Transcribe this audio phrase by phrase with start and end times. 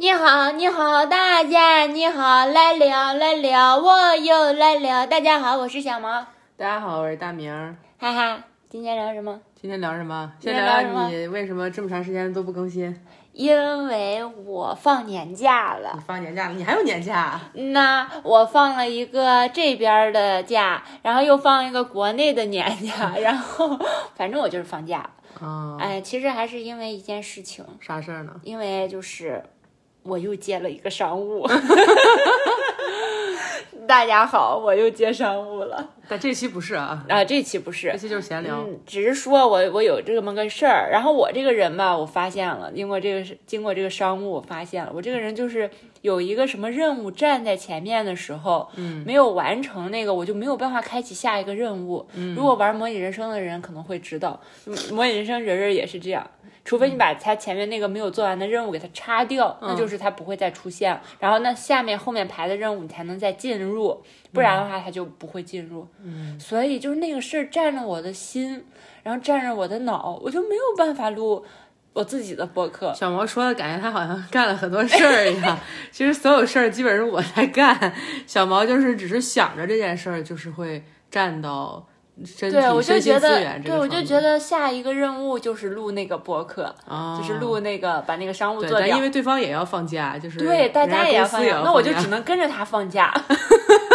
[0.00, 5.04] 你好，你好，大家你好，来了来了，我又来了。
[5.08, 6.24] 大家好，我是小毛，
[6.56, 7.74] 大家好，我是大明儿。
[7.98, 8.44] 哈哈。
[8.68, 9.40] 今天聊什么？
[9.60, 10.32] 今天聊什么？
[10.38, 12.96] 今先聊天聊你为什么这么长时间都不更新？
[13.32, 16.00] 因为我放年假了你。
[16.06, 17.40] 放年假了，你还有年假？
[17.54, 23.76] 那我放了一个这边儿的假，然后又放一个国内的年假， 然后
[24.14, 25.10] 反正我就是放假。
[25.40, 28.32] 啊、哎，其实还是因为一件事情，啥事儿呢？
[28.44, 29.42] 因为就是
[30.02, 31.46] 我又接了一个商务。
[33.86, 37.24] 大家好，我又接商务了但这期不是啊，啊！
[37.24, 38.64] 这期不是这，期就是闲聊。
[38.66, 52.06] 嗯，只是说我我有这么个事儿，然后我这个人吧，我发现了，经过这个是经过这个商务，我发现了我这个人就是有一个什么任务站在前面的时候，嗯，没有完成那个，我就没有办法开启下一个任务。
[52.14, 56.28] 嗯如果玩模拟人生的人可能会知道，嗯模拟人生人人也是这样。
[56.64, 61.00] 除非你把他前面那个没有做完的任务给他叉掉，那就是他不会再出现。
[61.18, 65.86] 然后那下面后面排的任务你才能再进入，不然的话他就不会进入。
[66.02, 68.64] 嗯，所以就是那个事儿占着我的心，
[69.02, 71.44] 然后占着我的脑，我就没有办法录
[71.92, 72.92] 我自己的播客。
[72.94, 75.58] 小毛说的感觉他好像干了很多事儿一样，
[75.90, 77.92] 其实所有事儿基本是我在干，
[78.26, 81.84] 小毛就是只是想着这件事儿，就是会占到
[82.24, 89.02] 身体、对，我就身心觉得资源，这对，我就觉得下一个任务就是录那个播客，啊，就是录那个把那个商务，做掉但因。
[89.02, 93.12] 为对方也要放假，就是对，大家也要放假那我就只能跟着他放假。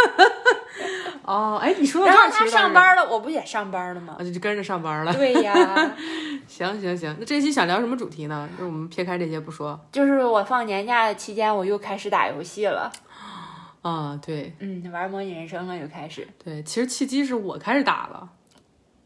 [1.25, 4.17] 哦，哎，你说到然后他上班了，我不也上班了吗？
[4.19, 5.13] 啊，就就跟着上班了。
[5.13, 5.53] 对呀，
[6.47, 8.49] 行行行，那这期想聊什么主题呢？
[8.59, 9.79] 就我们撇开这些不说。
[9.91, 12.91] 就是我放年假的期间，我又开始打游戏了。
[13.81, 16.27] 啊，对嗯，玩模拟人生了，又开始。
[16.43, 18.29] 对，其实契机是我开始打了，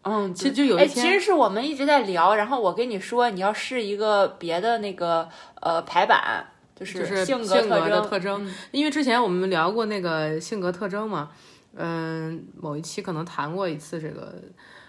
[0.04, 5.28] 嗯，其实就有哎，一天，其实是我们一直在聊，然后我跟你说你要试一个别的那个
[5.62, 6.46] 呃排版，
[6.76, 8.02] 就就是性性格。
[8.02, 11.30] 特征，因为之前我们聊过那个性格特征嘛，
[11.78, 14.36] 嗯，某一期可能谈过一次这个，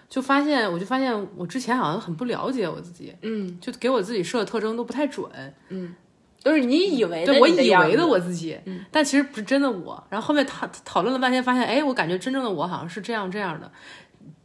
[0.08, 5.30] 就发现我就发现我之前好像很不了解我自己，嗯，就给我自己设的特征都不太准，
[5.68, 5.94] 嗯。
[6.40, 8.56] 都是你以为的对我以为的我自己，
[8.92, 10.02] 但其实不是真的我。
[10.08, 13.70] 然后后面讨讨论了半天，发现哎，我感觉真正的我好像是这样这样的。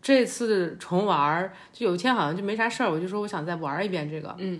[0.02, 4.60] 这次重玩儿，就有一天好像就没啥事儿，我就说我想再玩一遍这个，嗯，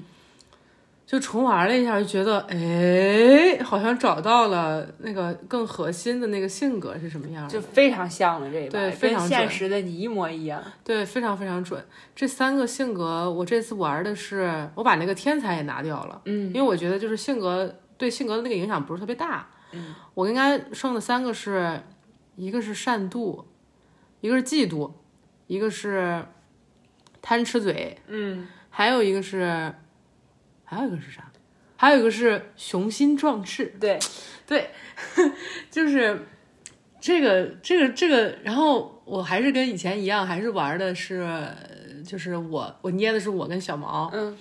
[1.14, 10.60] 就重玩了一下，就觉得哎，好像找到了那个更核心的那个性格是什么样的，就非常像了这一把，对非常跟现实的你一模一样。
[10.84, 11.86] 对，非常非常准。
[12.16, 19.48] 这三个性格，我这次玩的是，我把那个天才也拿掉了，嗯，因为我觉得就是性格对性格的那个影响不是特别大。
[19.72, 21.80] 嗯，我应该剩的三个是，
[22.38, 23.44] 一个是善妒，
[24.20, 24.92] 一个是嫉妒，
[25.46, 26.26] 一个是
[27.22, 29.72] 贪吃嘴，嗯，还有一个是，
[30.74, 31.32] 还有一个是啥？
[31.76, 33.74] 还有一个是雄心壮志。
[33.80, 34.00] 对，
[34.48, 34.70] 对
[35.70, 36.26] 就是
[37.02, 41.48] 这个这个这个，然后我还是跟以前一样，还是玩的是，
[42.06, 44.38] 就是我我捏的是我跟小毛，嗯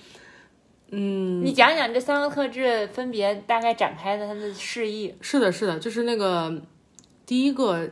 [0.90, 5.14] 嗯，你讲讲这三个特质分别大概展开的它的示意。
[5.20, 6.62] 是的，是的，就是那个
[7.26, 7.88] 第一个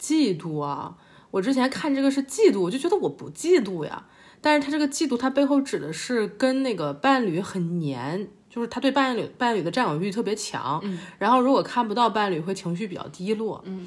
[0.00, 0.96] 嫉妒啊，
[1.32, 4.06] 我之前看这个是嫉妒，我就觉得我不嫉妒呀，
[4.40, 8.28] 但是他这个嫉妒，他背后指的是跟那个伴侣很黏。
[8.48, 13.86] 就是他对伴侣伴侣的占有欲特别强，嗯然后如果看不到伴侣，会情绪比较低落，嗯，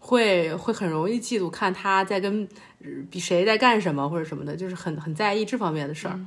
[0.00, 2.42] 会会很容易嫉妒，看他在跟
[2.82, 6.18] 呃比谁在干什么或者什么的，就是很很在意这方面的事儿。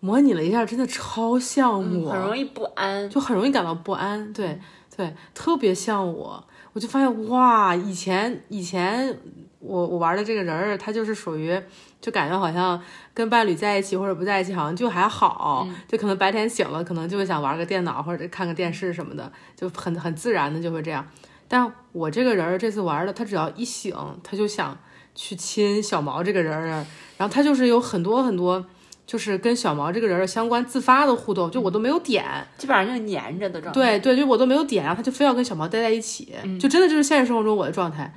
[0.00, 1.70] 模拟了一下，真的超像
[2.02, 3.10] 我，嗯很容易不安。
[3.10, 4.32] 就很容易感到不安。
[4.32, 4.58] 对
[4.96, 6.42] 对，特别像我，
[6.72, 9.18] 我就发现哇，以前以前
[9.66, 11.60] 我我玩的这个人儿，他就是属于
[12.00, 12.80] 就感觉好像
[13.12, 21.06] 跟伴侣在一起或者不在一起，好像就还好，就可能白天醒了，可能就会想玩个电脑或者看个电视什么的，就很很自然的就会这样。
[21.48, 24.78] 但我这个人儿这次玩的，他只要一醒，他就想
[25.14, 28.64] 去亲小毛这个人儿，然后他就是有很多很多。
[29.06, 32.24] 就是跟小毛这个人儿相关自发的互动，就我都没有点，
[32.58, 33.80] 基本上就粘着的状态。
[33.80, 38.12] 对对，就我都没有点，然后他就非要跟小毛待在一起，就真的就是现实生活中我的状态。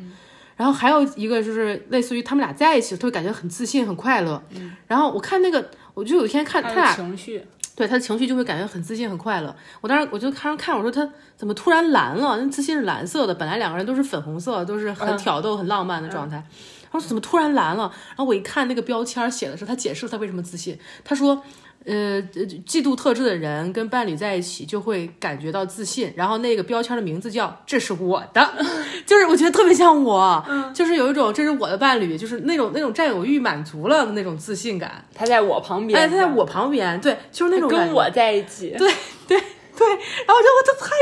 [0.59, 4.43] 然后还有一个就是类似于他们俩在一起，他会感觉很自信、很快乐。
[4.87, 7.41] 然后我看那个，我就有一天看他俩，情绪。
[7.77, 9.55] 对他的情绪就会感觉很自信、很快乐。
[9.79, 12.37] 我当时我就看看，我说他怎么突然蓝了？
[12.37, 16.35] 那自信是蓝色的，本来两个人都是粉红色，都是很挑逗、很浪漫的状态。
[16.35, 16.43] 然
[16.91, 17.91] 后怎么突然蓝了？
[18.09, 21.43] 然后我一看那个标签写的是他解释他为什么自信，他说。
[21.85, 22.21] 呃，
[22.67, 28.53] 嫉妒特质的人跟伴侣在一起就会感觉到自信，然后那个标签的名字叫“这是我的”，
[29.07, 30.45] 就是我觉得特别像我，
[30.75, 35.03] 就是有一种这是我的伴侣，就是那种那种占有欲满足了的那种自信感。
[35.15, 38.75] 他在我旁边，哎，他在我旁边，对，就是那种跟我在一起。
[38.77, 38.93] 对
[39.25, 40.35] 对对，然后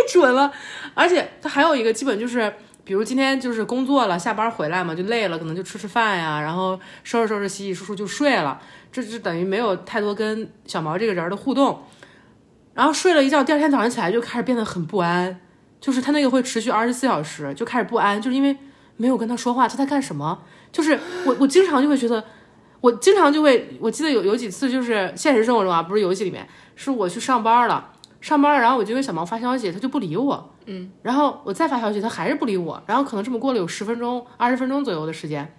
[0.07, 0.51] 准了。
[0.93, 2.53] 而且他还有一个基本就是，
[2.87, 8.61] 比如今天就是工作了，下班回来嘛，就累了，可能就吃吃饭呀，然后收拾收拾、洗洗漱漱就睡了，
[8.93, 11.83] 这就等于没有太多跟小毛这个人的互动。
[12.73, 15.37] 然后睡了一觉，第二天早上起来就开始变得很不安，
[15.81, 18.55] 就是他那个会持续二十四小时，就开始不安，就是因为
[18.95, 20.39] 没有跟他说话，他在干什么？
[20.71, 22.23] 就是我我经常就会觉得，
[22.79, 26.47] 我经常就会，我记得有有几次就是现实生活中啊，不是游戏里面，
[26.77, 27.89] 是我去上班了，
[28.21, 35.51] 上班，然后我就给小毛发消息，他就不理我，嗯，然后我再发消息，他还是不理我，然后可能这么过了有十分钟、二十分钟左右的时间，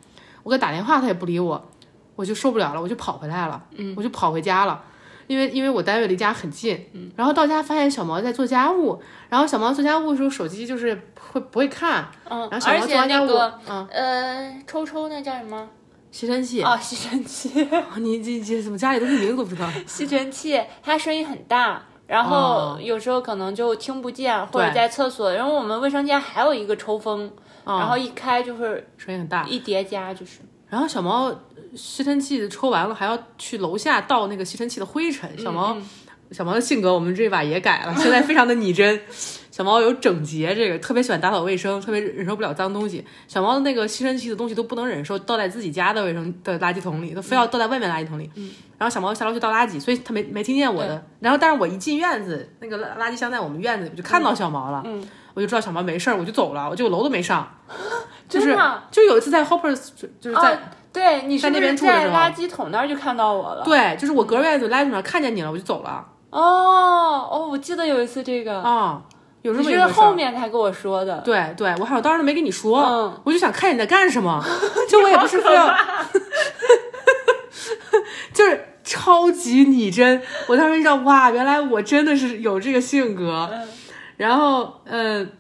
[0.45, 1.69] 我给他打电话他也不理我，
[2.15, 4.85] 我就受不了了，我就跑回来了，嗯，我就跑回家了。
[5.27, 10.99] 因为因为我单位离家很近，嗯，然后到家发现小毛在做家务，然后小毛做家务的时候手机就是
[11.33, 15.69] 会不会看，嗯，然后小毛而且做完家务，那个嗯，呃，抽抽那叫什么？
[16.11, 17.51] 吸尘器，哦，吸尘器，
[18.01, 19.69] 你你你怎么家里都是名字都不知道？
[19.87, 21.83] 吸尘器，它声音很大。
[22.09, 25.33] 然后有时候可能就听不见，或者在厕所。
[25.33, 27.31] 然后我们卫生间还有一个抽风，
[27.65, 29.45] 嗯然后一开就是声音很大。
[29.45, 31.31] 一叠加，就是然后小毛
[31.77, 35.31] 吸尘器抽完了，还要去楼下倒那个吸尘器的灰尘。
[35.39, 35.77] 小毛，
[36.33, 39.01] 小毛的性格我们这把也改了，现在非常的拟真。
[39.59, 43.05] 小猫有整洁，这个特别喜欢打扫卫生，特别忍受不了脏东西。
[43.27, 48.31] 小猫的那个吸尘器的东西都不能忍受倒在自己家的卫生的垃圾桶里，都非要倒在外面垃圾桶里。
[48.79, 51.05] 然后小猫下楼去倒垃圾，所以它没没听见我的。
[51.19, 54.81] 然后但是我一进院子，那个垃垃圾箱在我们院子里，我就看到小毛了。
[54.87, 57.53] 嗯，我就知道小毛没事儿，我就走了，我就楼都没上。
[58.31, 58.57] 就是
[58.93, 59.89] 就有一次在 Hoppers，
[60.21, 60.59] 就是在、哦，
[60.93, 63.65] 对你是在那边住的垃圾桶那儿就看到我了？
[63.65, 66.07] 对，就是我隔院子垃圾桶上看见你了，我就走了。
[66.31, 69.03] 哦哦，我记得有一次这个，啊、
[69.49, 71.19] 有这你是后面才跟我说的。
[71.25, 74.43] 对对，我好像当时没跟你说，嗯我就想看你在干什么，
[74.89, 75.69] 就我也不是非要，
[78.33, 80.23] 就是超级拟真。
[80.47, 83.49] 我当时知道，哇，原来我真的是有这个性格。
[83.53, 83.69] 嗯
[84.19, 85.31] 然后，嗯、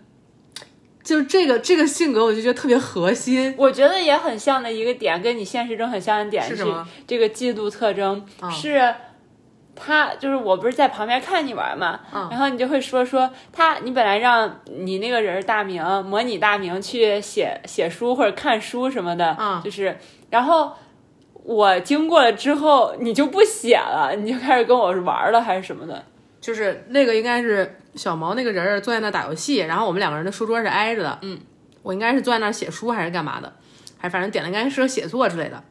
[1.02, 3.52] 就这个这个性格，我就觉得特别核心。
[3.58, 8.94] 我觉得也很像的一个点，跟你现实中很像的点是什么这个嫉妒特征、啊是。
[9.80, 19.96] 他就是我不是在旁边看你玩嘛，嗯然后你就会说说他，你本来让你那个人大名模拟大名去写写书或者看书什么的，嗯就是
[20.30, 20.72] 然后
[21.44, 26.04] 我经过了之后你就不写了，你就开始跟我玩了还是什么的，
[26.40, 31.18] 就是那个应该是小毛那个人坐在那打游戏，然后我们两个人的书桌是挨着的。
[31.22, 31.38] 嗯，
[31.82, 33.52] 我应该是坐在那写书还是干嘛的，
[33.96, 35.62] 还反正点了应该是写作之类的。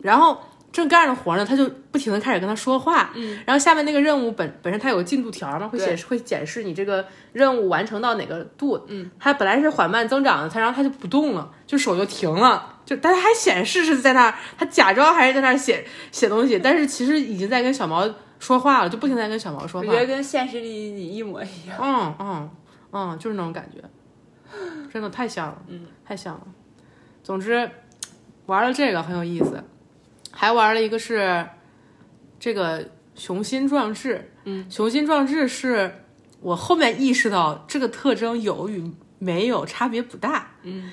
[0.00, 3.10] 然后正干着活呢，他就不停的开始跟他说话。
[3.14, 8.80] 嗯，然后下面那个任务本本身它有个进度条嘛，会显示会显示你这个任务完成到哪个度。
[8.88, 12.76] 嗯，它本来是缓慢增长的，它然后它就不动了，就手就停了。
[12.84, 19.86] 就但它还显示是在那儿，他假装还是在那儿写写东西，但是其实已经在跟小毛说话了，就不停在跟小毛说话。
[19.86, 21.78] 我觉得跟现实里你一模一样。
[21.80, 22.50] 嗯嗯
[22.92, 23.82] 嗯，就是那种感觉，
[24.90, 26.40] 真的太像了，嗯，太像了。
[27.22, 27.70] 总之，
[28.46, 29.62] 玩了这个很有意思，
[30.40, 31.44] 还玩了一个是
[32.38, 34.30] 这个雄心壮志。
[34.44, 36.04] 嗯，雄心壮志是
[36.40, 38.88] 我后面意识到这个特征有与
[39.18, 40.52] 没有差别不大。
[40.62, 40.92] 嗯。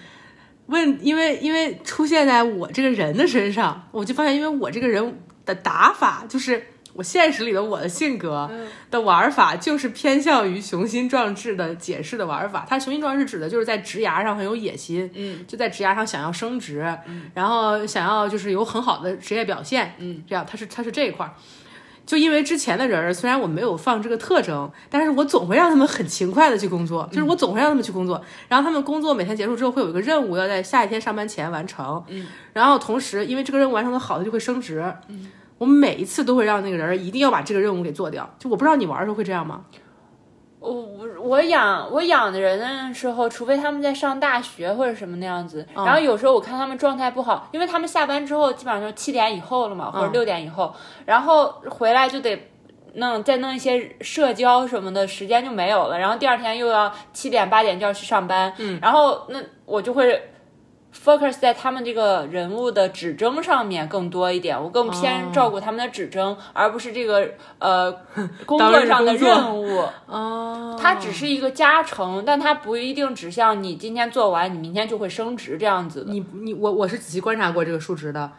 [0.65, 6.65] 问，因为因为出现在我这个人的身上，我就发现，因为我这个人的打法就是
[6.95, 8.49] 我现实里的我的性格
[8.89, 12.65] 的玩法，就是偏向于雄心壮志的解释的玩法。
[12.67, 21.33] 它雄心壮志指的就是在职涯上很有野心，嗯，就在职涯上想要升职，嗯，然后想要就是有很好的职业表现，嗯，这样它是它是这一块儿。
[22.05, 28.23] 就因为之前的人儿，虽然我没有放这个特征，但是我总会让他们很勤快的去工作，就是我总会让他们去工作。
[28.47, 38.29] 然后他们工作每天结束之后会有一个任务要在下一天上班前完成，嗯，然后同时因为这个任务完成的好，他就会升职，嗯，我们每一次都会让那个人儿一定要把这个任务给做掉。
[38.37, 39.65] 就我不知道你玩的时候会这样吗？
[40.59, 50.73] 我我我养我养的人的时候，除非他们在上大学或者什么那样子，然后有时候我看他们状态不好，因为他们下班之后基本上就七点以后了嘛，或者六点以后，
[51.05, 52.49] 然后回来就得
[52.95, 60.31] 弄再弄一些社交什么的，时间就没有了，然后第二天又要七点八点就要去上班，嗯，然后那我就会。
[61.03, 67.91] Focus 在他们这个人物的指征上面更多一点，我更偏照顾他们的指征，而不是这个呃
[68.45, 69.83] 工作上的任务。
[70.07, 76.11] 哦，它只是一个加成，但它不一定指向你今天做完，你明天就会升职这样子的。
[76.11, 78.31] 你你我我是仔细观察过这个数值的，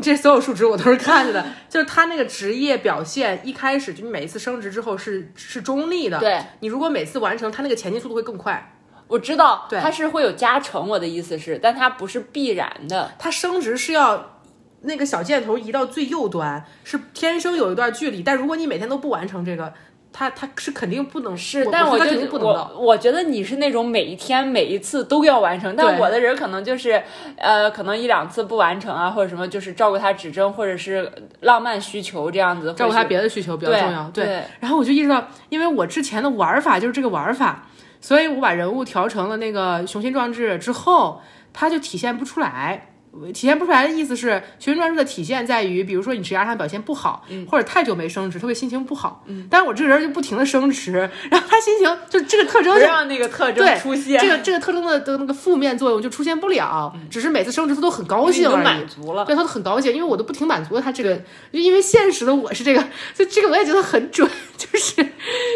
[0.00, 8.74] 这所有数值我都是看着的， 就是他那个职业表现一开始就你每一次升职之后是是中立的，对你如果每次完成，他那个前进速度会更快。
[9.08, 13.10] 我知道，对它是会有加成，我的意思是，但它不是必然的。
[13.18, 14.38] 它升职是要
[14.82, 19.72] 那个小箭头移到最右端，是天生有一段距离，但如果你每天都不完成这个，
[20.10, 22.46] 他他是肯定不能是，我我觉得他但我就肯定不能。
[22.46, 27.00] 我我觉得你是那种每一天每一次都要完成，但我的人可能就是
[27.36, 31.10] 呃，可能一两次不完成啊，或者什么，就是照顾他指针或者是
[31.40, 37.67] 浪漫需求这样子，照顾他别的需求比较重要，对然后我就意识到，因为我之前的玩法就是这个玩法，
[38.00, 41.20] 所以我把人物调成了那个雄心壮志之后，
[41.52, 42.94] 它就体现不出来。
[43.26, 49.24] 体现不出来的意思是，学生专注的体现在于，比如说你职业上表现不好，或者太久没升职，特别心情不好。
[49.26, 50.92] 嗯，但是我这个人就不停的升职，
[51.30, 58.64] 然后他心情就这个特征就不让那个特征对出现，这个这个特征的的那个负面作用就出现不了，只是每次升职他都很高兴而已。
[58.64, 59.24] 满足了。
[59.24, 61.16] 对他都很高兴，因为我都不停满足他这个，
[61.52, 62.84] 就因为现实的我是这个，
[63.14, 64.94] 就这个我也觉得很准， 就是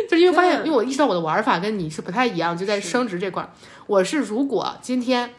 [0.08, 3.50] 就是因为发现，因为我意识到我的玩法跟你是不太一样，就在升职这块儿，
[3.86, 5.30] 我是如果今天。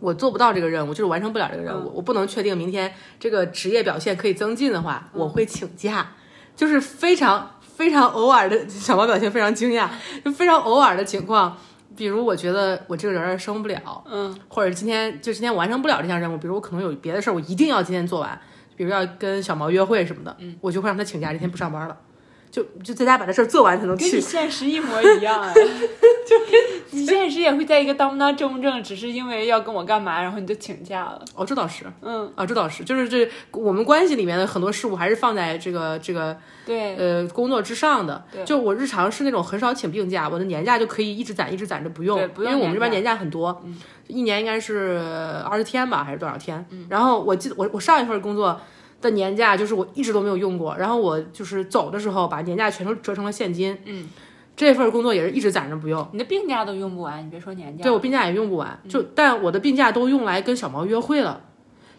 [0.00, 6.14] 我做不到这个任务，就是完成不了这个任务，我不能确定明天这个职业表现可以增进的话，我会请假，
[6.54, 9.88] 就是非常非常偶尔的小毛表现非常惊讶，
[10.24, 11.56] 就非常偶尔的情况，
[11.96, 18.40] 比如我觉得我这个人儿升不了，嗯，或者今天就今天完成不了这项任务，比如我可能有别的事儿，我一定要今天做完，
[18.76, 21.96] 比如要跟小毛约会什么的，嗯，我就会让他请假，这天不上班了，
[22.50, 24.20] 就就在家把这事儿做完才能去跟你。
[24.20, 25.52] 现实一模一样哎，
[26.26, 31.22] 就跟 你现实也会在一个当不当正不正，只是因为要跟我干嘛，然后你就请假了。
[31.34, 38.42] 哦，这倒是，嗯，啊，这倒是，就是这我们关系里面的很多事物还是放在这个这个对，呃工作之上的对。
[38.44, 43.62] 就我日常是那种很少请病假，我的年假就可以一直攒一直攒着不用，对不用因为我们这边年年假很多，
[44.06, 44.98] 一年应该是
[45.44, 46.64] 二十天吧，还是多少天？
[46.88, 48.58] 然后我记得我我上一份工作。
[49.00, 53.76] 的年假就是我一直都没有用过，然后我就是走的时候把年假全都折成了现金。
[53.84, 54.08] 嗯，
[54.56, 57.82] 这份工作也是一直攒着不用，你的病假都用不完，你别说年假。
[57.82, 61.40] 对我病假也用不完，就但我的病假都用来跟小毛约会了，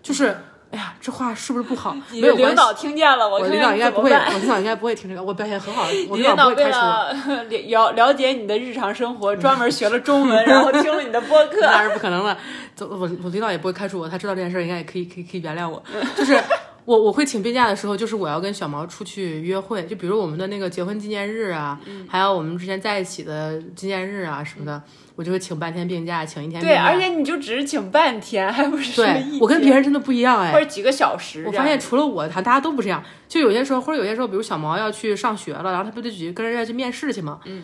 [0.03, 0.35] 就是
[0.71, 1.95] 哎呀，这话是不是不好？
[2.11, 5.23] 没有领导听见了，我我领导应该不会，我领导应该不会听这个。
[5.23, 6.77] 我表现很好，我你 领导领导为不会开除。
[6.77, 11.61] 了了了解你的日常生活，专门学了中文，然后听了你的播客。
[11.65, 12.37] 那是不可能的，
[12.75, 15.81] 走我我领导也不会开除我，他知道这件事儿应该也可以可以可以原谅我。
[16.15, 16.37] 就是
[16.85, 24.81] 我我会请病假的时候，就是我要跟小毛出去约会，就比如我们的那个结婚纪念日啊，还有我们之前在一起的纪念日啊什么的，
[25.15, 26.83] 我就会请半天病假，请一天病对，假。
[26.85, 31.43] 而且你就只是请半天，还不是说对一我跟别人真的不一样哎，或者几个小时。
[31.45, 33.03] 我发现除了我，他大家都不这样。
[33.27, 37.39] 就有些时候，或者有些时候，比如小毛要去上学了，然后他不得去跟人家去面试去吗？
[37.45, 37.61] 嗯，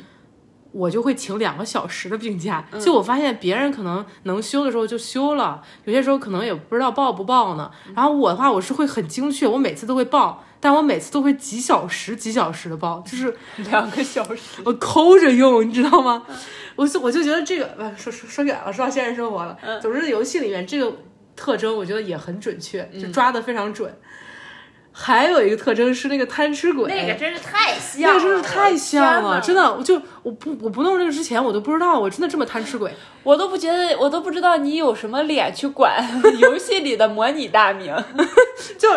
[0.75, 2.65] 我就会请两个小时的病假。
[2.81, 7.71] 就我发现别人可能能休的时候就休了，有些时候可能也不知道报不报呢。
[7.95, 13.33] 然后我的话，我是会很精确，我每次都会报，但我每次都会几小时几小时的报，就是
[13.69, 16.23] 两个小时，我抠着用，你知道吗？
[16.75, 19.57] 我就我就觉得这个，呃说说说远了，说到现实生活了。
[19.81, 20.93] 总之，游戏里面这个
[21.37, 23.97] 特征，我觉得也很准确，就抓的非常准。
[24.97, 32.93] 还有一个特征是那个贪吃鬼，那个真是太像了，那个真是太像了，真的，我就我不我不弄这个之前，我都不知道我真的这么贪吃鬼。
[33.21, 36.01] 我都不觉得，我都不知道你有什么脸去管
[36.39, 37.93] 游戏里的模拟大名。
[38.79, 38.89] 就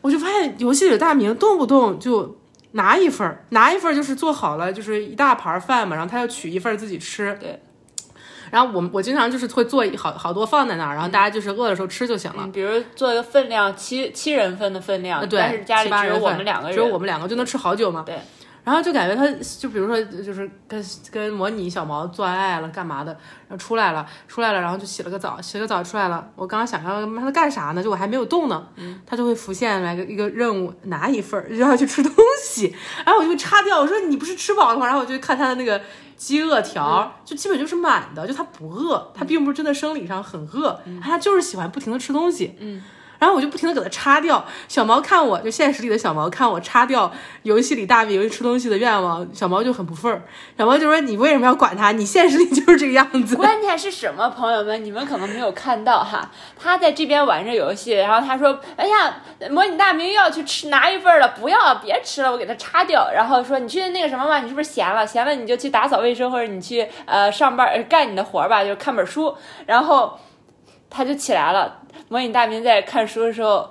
[0.00, 2.38] 我就发现游戏里的大名动不动就
[2.72, 7.36] 拿一份儿，拿一份儿就是做好了，就是一大盘饭嘛，然后他要取一份儿自己吃。
[7.38, 7.60] 对。
[8.54, 12.44] 然后我我经常就是会做好好多放在那儿，然后大家就是饿的时候吃就行了。
[12.44, 18.04] 嗯，比如做一个分量七七人份的分量，呃对，但是家里只有我们两个人，只有我们两个就能吃好久嘛。
[18.06, 18.16] 对。
[18.62, 26.26] 然后就感觉他就比如说就是跟跟模拟小毛做爱了干嘛的，然后出来了出来了，然后就洗了个澡，洗了个澡出来了。
[26.34, 27.82] 我刚刚想要让他干啥呢？
[27.82, 28.66] 就我还没有动呢，
[29.04, 32.10] 他就会浮现来个一个任务，拿一份儿就要去吃东
[32.42, 34.86] 西， 然后我就会擦掉，我说你不是吃饱了吗？
[34.86, 35.78] 然后我就看他的那个
[36.16, 42.82] 饥饿条，就基本就是满的，就他不饿，他并不是真的生理上很饿，他就是喜欢不停的吃东西，嗯。
[43.24, 47.10] 然后我就不停的给他擦掉，小毛看我就现实里的小毛看我擦掉
[47.44, 50.22] 游戏里大明吃东西的愿望，小毛就很不忿儿，
[50.58, 51.90] 小毛就说你为什么要管他？
[51.92, 53.34] 你现实里就是这个样子。
[53.36, 65.06] 关键是什么，朋友们，你们可能没有看到哈，他在这边玩着游戏，然后他说：“哎呀，模拟大明又要去吃拿一份了，不要，别吃了，我给他擦掉。”然后说：“你去那个什么吧，你是不是闲了？
[65.06, 70.18] 闲了你就去打扫卫生，或者你去呃上班干你的活儿吧，就看本书。”然后
[70.88, 73.70] 他就起来了，模拟大明在看书的时候。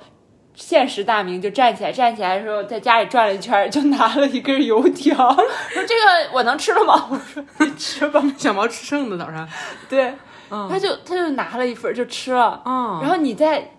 [0.55, 9.49] 现实大明就站起来，站起来的时候在家里转了一圈，就拿了一根油条， 说：“这个我能吃了吗？”我说：“你吃吧。”小毛吃剩的早上，
[9.89, 10.13] 对，
[10.51, 13.71] 嗯他就他就拿了一份就吃了，嗯然后你在。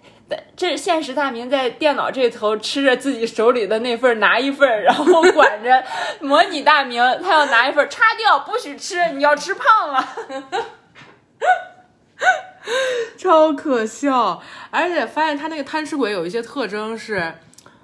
[0.56, 5.84] 这现实大明在电脑这头吃着自己手里的那份拿一份，然后管着
[6.20, 10.08] 模拟大明，他要拿一份叉掉，不许吃，你要吃胖了。
[13.16, 17.34] 超可笑，而且发现他那个贪吃鬼有一些特征是，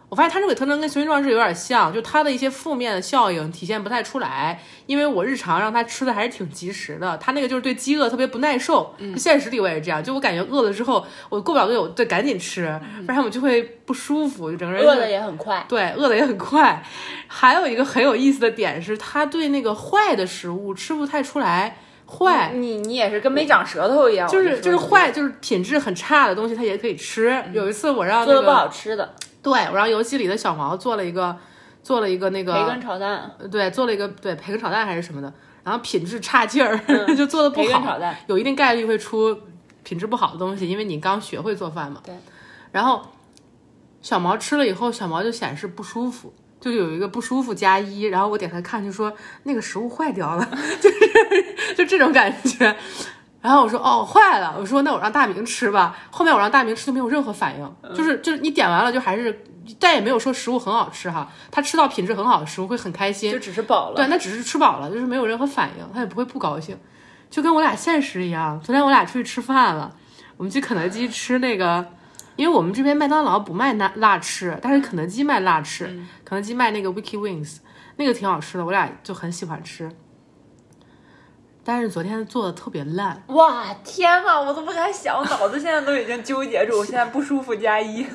[0.08, 8.94] 我发现贪吃鬼特征跟雄心壮志有点像，就他的一些负面的效应体现不太出来，因为我日常让他吃的还是挺及时的，他那个就是对饥饿特别不耐受。
[9.16, 15.64] 现实里我也是这样，就我感觉饿了之后，我过不了多久，对，赶紧吃，不然我就会不舒服，就整个人饿的也很快。
[15.68, 16.82] 对，饿的也很快。
[17.28, 21.76] 还有一个很有意思的点是，他对那个坏的食物吃不太出来。
[22.10, 27.42] 坏，你你也是跟没长舌头一样，就是就是坏，就是品质很差的东西，它也可以吃。
[27.52, 31.36] 有一次我让做的不好，吃的对我让游戏里的小毛做了一个
[31.82, 36.76] 做了一个那个培根炒蛋，对，做了一个对培根炒蛋还是什么的，然后品质差劲儿，
[37.16, 39.38] 就做的不好，培根炒蛋，有一定概率会出
[39.82, 42.00] 品质不好的东西，因为你刚学会做饭嘛。
[42.04, 42.14] 对。
[42.72, 43.02] 然后
[44.02, 49.12] 小毛吃了以后，小毛就显示不舒服，就有一个不舒服加一，然后我点开看就说
[49.44, 50.46] 那个食物坏掉了，
[50.80, 52.76] 就是就这种感觉。
[53.40, 55.96] 然后我说哦坏了，我说那我让大明吃吧。
[56.10, 59.42] 后面我让大明吃就没有任何反应，就是就是你点完了就还是，
[59.78, 61.26] 但也没有说食物很好吃哈。
[61.50, 63.96] 他吃到品质很好的食物会很开心，就只是饱了。
[63.96, 66.76] 对，那只是吃饱了，就是没有任何反应，他也不会不高兴，
[67.30, 68.60] 就跟我俩现实一样。
[68.62, 69.90] 昨天我俩出去吃饭了，
[70.36, 71.86] 我们去肯德基吃那个，
[72.40, 75.85] 因为我们这边麦当劳不卖辣辣翅，但是肯德基卖辣翅，
[76.25, 77.59] 肯德基卖那个 Wiki Wings，
[77.97, 79.90] 那个挺好吃的，我俩就很喜欢吃。
[81.62, 88.06] 但是昨天做的特别烂，哇天呐，我都不敢想，我脑子现在都已经纠结住，我现在不舒服加一。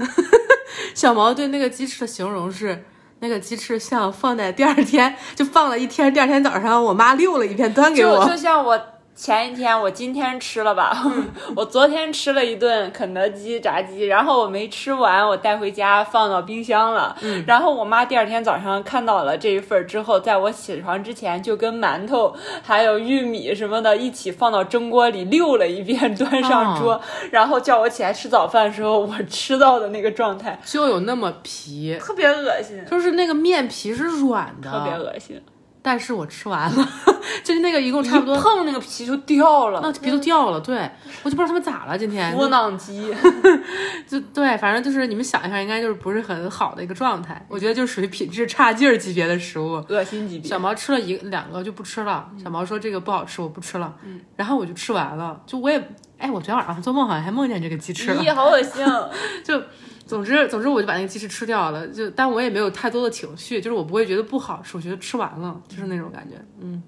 [0.96, 2.84] 小毛对那个鸡翅的形容是。
[3.20, 8.30] 那个鸡翅像放在第二天就放了一天，第二天早上我妈溜了一遍端给就我。
[8.30, 8.78] 就像我
[9.16, 10.94] 前一天，我今天吃了吧，
[11.56, 17.16] 我昨天吃了一顿肯德基炸鸡，然后我没吃完，我带回家放到冰箱了。
[17.22, 17.42] 嗯。
[17.48, 27.00] 然后我妈第二天早上看到了这一份儿之后，在我起床之前就跟馒头还有玉米什么的一起放到蒸锅里溜了一遍，端上桌，
[27.32, 35.42] 然后叫我起来吃早饭的时候，我吃到的那个状态就有那么皮，特别恶心，就是那个面皮是软的，特别恶心，
[35.86, 36.90] 但是我吃完了，
[37.46, 40.60] 就是那个一共差不多，碰那个皮就掉了，那皮都掉了。
[40.60, 40.90] 对，
[41.22, 43.14] 我就不知道他们咋了，今天窝囊鸡。
[44.10, 47.46] 就对，反正就是你们想一下，应该就是不是很好的一个状态。
[47.48, 49.74] 我觉得就属于品质差劲儿级别的食物。
[49.90, 50.50] 恶心级别。
[50.50, 53.94] 小毛吃了一两个就不吃了，小毛说这个不好吃，我不吃了。
[54.04, 55.78] 嗯，然后我就吃完了，就我也，
[56.18, 58.24] 哎，我昨天晚上做梦好像还梦见这个鸡翅了。
[58.24, 58.84] 咦，好恶心！
[59.46, 59.62] 就
[60.06, 66.82] 总之总之我就把那个鸡翅吃掉了，就但我也没有太多的情绪，就是我不会觉得不好吃，我觉得吃完了就是那种感觉，嗯，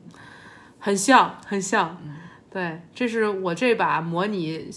[0.79, 1.97] 很像很像，
[2.51, 4.69] 对，这是我这把模拟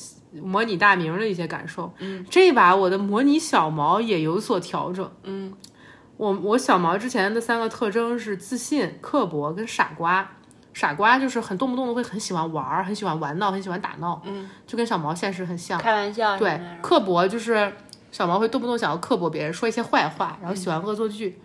[0.42, 5.53] 模拟大名的一些感受，嗯，这一把我的模拟小毛也有所调整，嗯，
[6.16, 10.29] 我我小毛之前的三个特征是自信、刻薄跟傻瓜。
[10.72, 15.79] 傻瓜就是很动不动的会很喜欢玩儿，很喜欢玩闹，很喜欢打闹，嗯，就跟小毛现实很像。
[15.81, 16.38] 开玩笑。
[16.38, 17.70] 对，刻薄就是
[18.10, 21.40] 小毛会动不动想要刻薄别人，说一些坏话，然后喜欢恶作剧。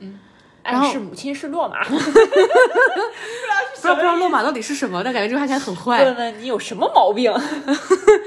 [0.64, 1.84] 然后是母亲是落马。
[1.86, 6.04] 不知道不知道落马到底是什么，但感觉这个看起来很坏。
[6.04, 7.32] 问问你有什么毛病？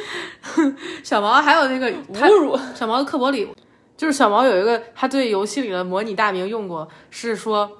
[1.02, 2.56] 小毛还有那个 侮辱。
[2.76, 3.48] 小毛的刻薄里，
[3.96, 7.77] 就是小毛有一个他对游戏里的模拟大名用过，是说。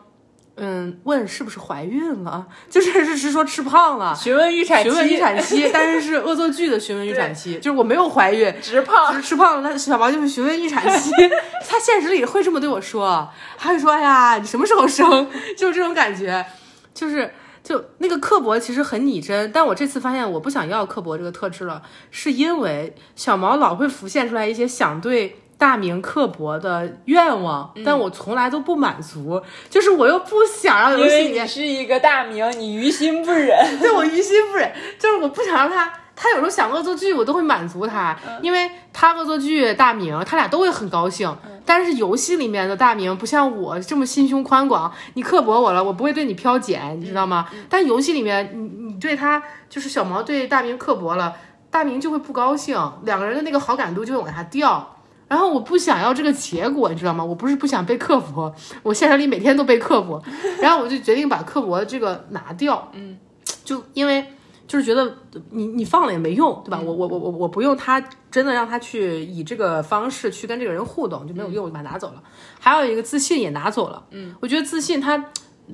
[0.61, 2.47] 嗯，问是不是怀孕了？
[2.69, 4.89] 就是是是说吃胖了，询问预产期。
[4.91, 9.69] 询问预产期， 但是是恶作剧的询问预产期，就是我没有怀孕，只是胖，只是吃胖了。
[9.71, 11.11] 那小毛就是询问预产期，
[11.69, 16.45] 他现实里会这么对我说，他会说：“哎呀，你什么时候生？”就是这种感觉，
[16.93, 25.37] 就是就那个刻薄其实很拟真，但我这次发现我不想要刻薄这个特质了，是因为小毛老会浮现出来一些想对。
[25.59, 33.59] 大明刻薄的愿望，但我从来都不满足，就是我又不想让游戏里面是一个大明，你于心不忍。
[33.83, 41.37] 对我于心不忍，就是我不想让他，他有时候想恶作剧，我都会满足他，因为他恶作剧大明，他俩都会很高兴。
[41.67, 47.49] 但是游戏里面的大明不像我这么心胸宽广，你刻薄我了，我不会对你飘减，你知道吗？
[47.69, 51.35] 但游戏里面，你你对他就是小毛对大明刻薄了，
[51.69, 54.95] 大明就会不高兴，两个人的那个好感度就会往下掉。
[55.29, 57.23] 然后我不想要这个结果，你知道吗？
[57.23, 60.23] 我不是不想被刻薄，我现实里每天都被刻薄，
[60.61, 62.91] 然后我就决定把刻薄这个拿掉。
[62.95, 63.19] 嗯，
[63.63, 64.25] 就因为
[64.67, 65.17] 就是觉得
[65.51, 66.81] 你你放了也没用，对吧？
[66.83, 72.23] 我我我我我不用他真的让他去以这个方式去跟这个人互动就没有用，我就把它拿走了。
[72.59, 74.03] 还有一个自信也拿走了。
[74.13, 75.23] 嗯，我觉得自信它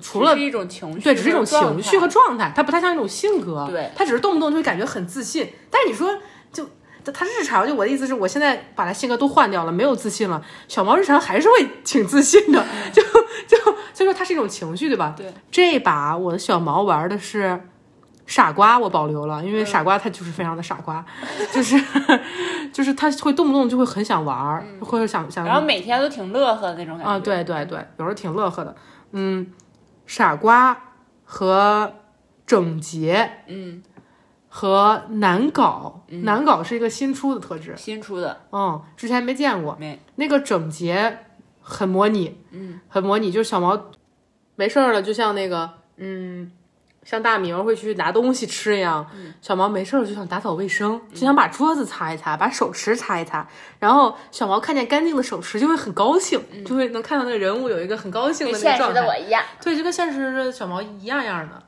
[0.03, 3.65] 除了只是一种情绪，对，只是一种情绪和状态，它不太像一种性格。
[3.71, 5.49] 对，它只是动不动就会感觉很自信。
[5.71, 6.19] 但是你说就。
[7.13, 10.43] 他日常就我的意思是我现在把他性格都换掉了，没有自信了。
[10.69, 13.03] 小毛日常还是会挺自信的， 就
[13.47, 13.57] 就
[13.93, 15.15] 所以说它是一种情绪，对吧？
[15.17, 15.33] 对。
[15.51, 17.61] 这把我的小毛玩的是
[18.27, 21.05] 傻瓜我保留了，因为傻瓜他就是非常的傻瓜，
[21.53, 21.79] 就是
[22.73, 27.13] 就是他会动不动就会很想玩儿，或者想想然后每天都挺乐呵的那种感觉。
[27.13, 28.75] 啊，对对对，有时候挺乐呵的。
[29.13, 29.47] 嗯，
[30.07, 30.77] 傻瓜
[31.25, 31.93] 和
[32.47, 33.83] 整洁嗯，
[34.57, 38.43] 和难搞，难搞是一个新出的特质，新出的。
[38.53, 39.77] 嗯，之前没见过。
[39.81, 40.01] 没。
[40.15, 41.19] 那个整洁
[41.61, 43.91] 很模拟，嗯，很模拟，就是小毛
[44.55, 46.53] 没事儿了，就像那个，嗯，
[47.03, 49.05] 像大明会去拿东西吃一样，
[49.43, 53.45] 小毛没事儿了就想打扫卫生，就想把桌子擦一擦，把手池擦一擦，
[53.81, 59.01] 然后小毛看见干净的手池就会很高兴，就会能看到那个人物有一个很高兴的那个状态。
[59.01, 59.43] 的我一样。
[59.61, 61.61] 对，就跟现实的小毛一样样的。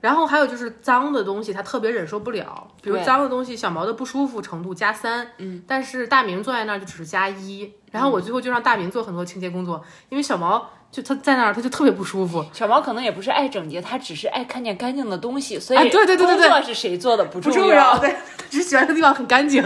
[0.00, 7.72] 然后还有就是脏的东西，他特别忍受不了，比如脏的东西，小毛的不舒服程度加三，嗯，但是大明坐在那儿就只是加一。
[7.90, 18.14] 然后我最后就让大明做很多清洁工作，因为小毛就他在那儿他就特别不舒服，小毛可能也不是爱整洁，他只是爱看见干净的东西，所以哎对对对对对工作是谁做的不不重重要，对，
[18.50, 19.62] 只喜欢这个地方很干净，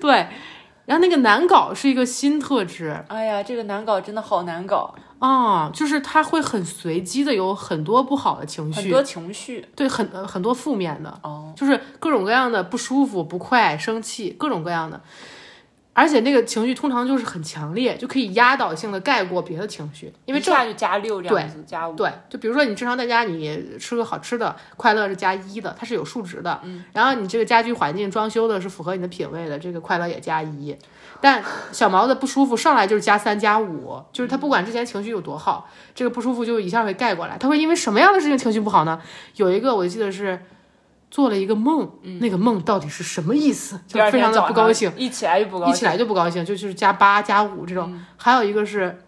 [0.00, 0.26] 对。
[0.84, 9.66] 然后那个难搞是一个新特质哎呀，这个难搞真的好难搞，啊、就是他会很随机的有很多不好的情绪，很多情绪。
[9.74, 15.00] 对，很呃很多负面的，哦，就是各种各样的不舒服、不快、生气，各种各样的。
[15.92, 21.96] 而且那个情绪通常就是很强烈，就可以压倒性的盖过别的情绪，因为一正下就加六这样子，加五。
[21.96, 26.60] 对，就比如说你正常在家你吃个好吃的，快乐是加一的，它是有数值的。
[26.62, 30.76] 嗯，然后你这个家居环境装修的是符合你的品味的，这个快乐也加一。
[31.20, 37.36] 但小毛的不舒服上来就是加三加五，就是他不管之前情绪有多好，这个不舒服就一下会盖过来。
[37.38, 39.00] 他会因为什么样的事情情绪不好呢？
[39.36, 40.40] 有一个我记得是
[41.10, 43.80] 做了一个梦，那个梦到底是什么意思？
[43.88, 44.92] 就非常的不高兴。
[44.96, 45.74] 一起来就不高兴。
[45.74, 47.98] 一起来就不高兴，就就是加八加五这种。
[48.16, 49.00] 还有一个是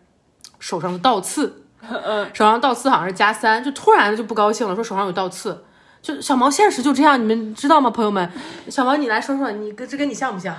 [0.59, 1.63] 手上的倒刺，
[2.35, 5.65] 手上倒刺好像是加三，就突然就不高兴了，说手上有倒刺。
[6.03, 8.31] 就小毛现实就这样，你们知道吗，朋友们？
[8.69, 10.57] 小毛，你来说说，你跟这跟你像不像？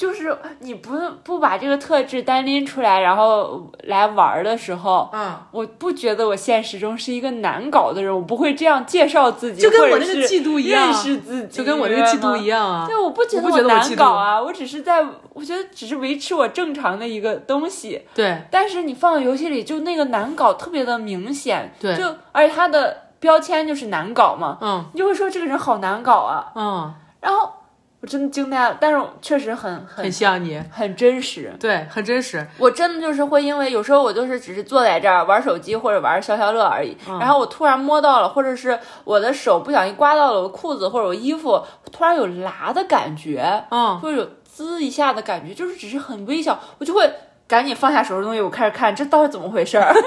[0.00, 12.66] 就是你不不把这个特质单拎出来，然后来玩儿的时候，嗯，我不觉得我现实中是一个难搞的人，我不会这样介绍自己，就跟我那个嫉妒一样认识自己，就跟我那个嫉妒一样。
[12.66, 12.86] 啊。
[12.86, 18.00] 对，我不觉得我难搞啊，我只是在，我觉得只是维持我正常的一个东西。
[18.14, 26.46] 对但是你放到游戏里，就那个难搞特别的明显，对就而且他的标签就是难搞嘛，嗯你就会说这个人好难搞啊。
[26.54, 27.52] 嗯，然后
[28.00, 31.52] 我真的惊呆了，但是确实很很很像你，很真实。
[31.60, 32.46] 对，很真实。
[32.56, 47.10] 我真的就是会因为有时候我就是只是坐在这儿玩手机或者玩消消乐而已，嗯然后我突然摸到了，或者是我的手不小心刮到了我裤子或者我衣服，突然有剌的感觉，嗯，会有滋一下的感觉，就是只是很微小，我就会。
[47.50, 49.90] 赶紧放下手中的东西，我开始看这到底怎么回事儿？
[49.92, 50.00] 为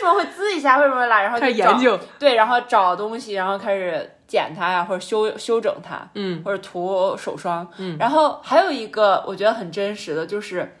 [0.00, 0.76] 什么会滋一下？
[0.78, 1.22] 为什么会拉？
[1.22, 1.96] 然后研究。
[2.18, 10.76] 对，然后找东西，然后开始剪它呀，或者修修整它，嗯，或者涂手霜，嗯，然后还有一个我觉得很真实的就是，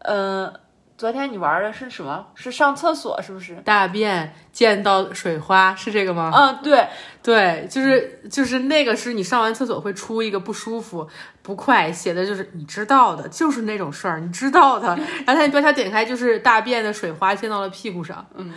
[0.00, 0.52] 嗯、
[0.96, 2.26] 昨天你玩的是什么？
[2.34, 3.56] 是上厕所是不是？
[3.56, 6.32] 大便溅到水花是这个吗？
[6.34, 6.86] 嗯，对，
[7.22, 11.06] 对，就是就是那个是你上完厕所会出一个不舒服、
[11.42, 14.88] 不快，写的就是你知道的，就是那种事儿，你知道的。
[15.26, 18.26] 然后它的标签点开就是大便的水花溅到了屁股上。
[18.34, 18.54] 嗯，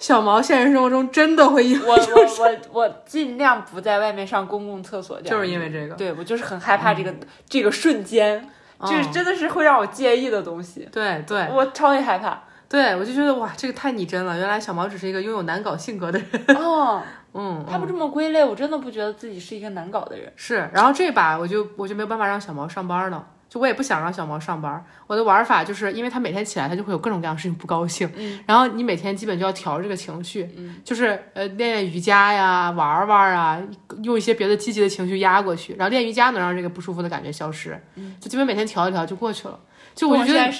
[0.00, 7.14] 小毛现实生活中真的会因为我我我我尽量不在外面上公共厕所，就是因为这个，对我就是很害怕这个、
[7.48, 8.48] 这个瞬间，
[8.80, 12.42] 这嗯真的是会让我介意的东西，对对我超级害怕。
[12.68, 14.36] 对，我就觉得哇，这个太拟真了。
[14.36, 16.56] 原来小毛只是一个拥有难搞性格的人。
[16.58, 17.00] 哦，
[17.32, 20.32] 嗯，他不这么归类，我真的不觉得自己是一个难搞的人。
[20.34, 23.24] 是，然后这把我就我就没有办法让小毛上班了，
[23.56, 24.84] 就我也不想让小毛上班。
[25.06, 33.60] 我的玩法就是因为他每天起来他就会有各种各样的事情不高兴，嗯，然后你每天基本就要调这个情绪，嗯，就是呃练练瑜伽呀，玩玩啊，
[34.02, 39.58] 用一些别的积极的情绪压过去，然后练瑜伽能让这个不舒服的感觉消失，嗯，就基本每天调一调就过去了。
[39.94, 40.52] 就我就觉得跟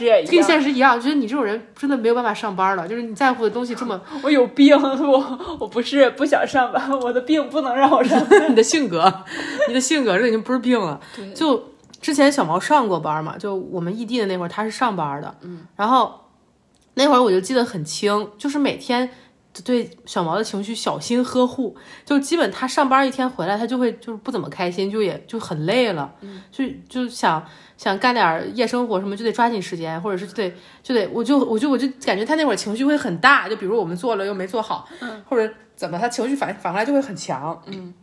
[0.42, 8.44] 现实一跟样，觉得你这种人真的没有办法上班了，就是你在乎的东西这么 我有病， 我我不是不想上班，我的病不能让我上班。
[8.50, 9.12] 你的性格，
[9.68, 10.98] 你的性格这已经不是病了。
[11.14, 11.62] 对就
[12.00, 16.20] 之前小毛上过班嘛，就我们异地的那会儿他是上班的，嗯，然后
[16.94, 19.08] 那会儿我就记得很清，就是每天
[19.64, 27.42] 对小毛的情绪小心呵护，就基本他上班一天回来，他就会就是不怎么开心，就也就很累了，嗯，就就想
[27.78, 37.94] 想干点夜生活什么，就得抓紧时间，或者是就得就得，我就我就我就感觉他那会儿情绪会很大，就比如我们做了又没做好，嗯，或者怎么，他情绪反反过来就会很强，嗯，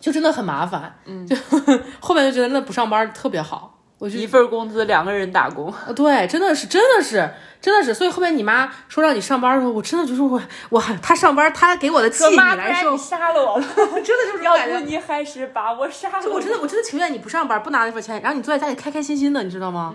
[0.00, 1.36] 就真的很麻烦，嗯，就
[2.00, 3.76] 后面就觉得那不上班特别好。
[3.98, 7.92] 我就一份工资两个人打工，呃对，真的是，真的是，真的是。
[7.92, 13.64] 所以后面你妈说让你上班的时候，我真的就是我我 她上班，她给我的气你来受然你，杀了我了，
[14.02, 16.22] 真的就是要不你还是把我杀了。
[16.22, 19.94] 就我真的，我真的情愿你不上班，不拿那份钱，然后你坐在家里开开心心的，你知道吗？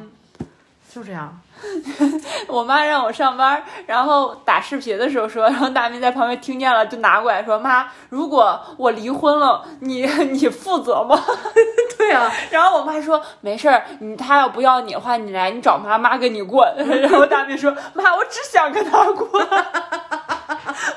[0.93, 1.41] 就这样。
[2.47, 11.19] 我妈让我上班，然后打视频的时候说，然后大明在旁边听见了，就拿过来说：“妈，如果我离婚了，你你负责吗
[11.97, 16.65] 对啊，？”然后我妈说：“没事儿，你他要不要你的话，你来，你找妈妈跟你过。
[16.77, 19.27] ”然后大明说：“妈，我只想跟他过。”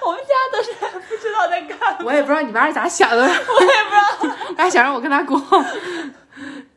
[0.02, 0.72] 我们家都是
[1.08, 4.36] 不知道在干嘛，我也不知道你妈是咋想的，我也不知道。
[4.56, 5.40] 还想让我跟他过。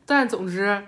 [0.06, 0.82] 但总之，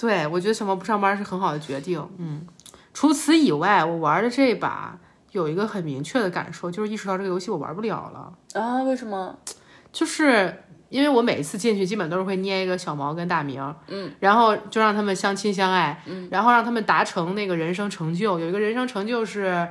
[0.00, 2.02] 对我觉得小毛不上班是很好的决定。
[2.16, 2.46] 嗯，
[2.94, 4.98] 除此以外，我玩的这一把
[5.32, 8.32] 有一个很明确的感受，就是意识到这个游戏我玩不了了。
[8.58, 8.82] 啊？
[8.82, 9.38] 为什么？
[9.92, 18.38] 就是因为我每一次进去，基本都是会捏一个小毛跟大明，嗯，然后就让他们相亲相爱，嗯，然后让他们达成那个人生成就。
[18.38, 19.68] 有一个人生成就是，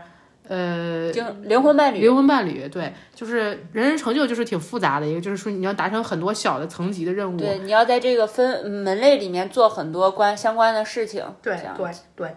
[0.49, 3.37] 呃，灵灵魂伴侣灵魂伴侣，对，就是
[3.71, 7.37] 人人成就就是挺复杂的一个，就是说你要达成很多小的层级的任务。
[7.37, 11.23] 对，你要在这个分门类里面做很多关相关的事情。
[11.41, 12.35] 对对对，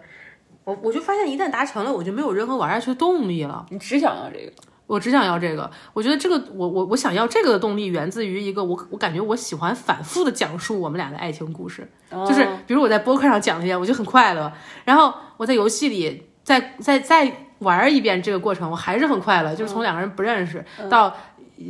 [0.63, 3.65] 我我就发现一旦达成了，我就没有任何玩下去的动力了。
[3.71, 4.51] 你只想要这个。
[4.85, 14.51] 我只想要这个，我觉得这个我我我想要这个的动力源自于一个我我感觉我喜欢反复的讲述我们俩的爱情故事，就是比如我在播客上讲一遍，我就很快乐，
[14.83, 21.13] 然后我在游戏里再再再玩一遍这个过程，我还是很快乐，就是从两个人不认识到。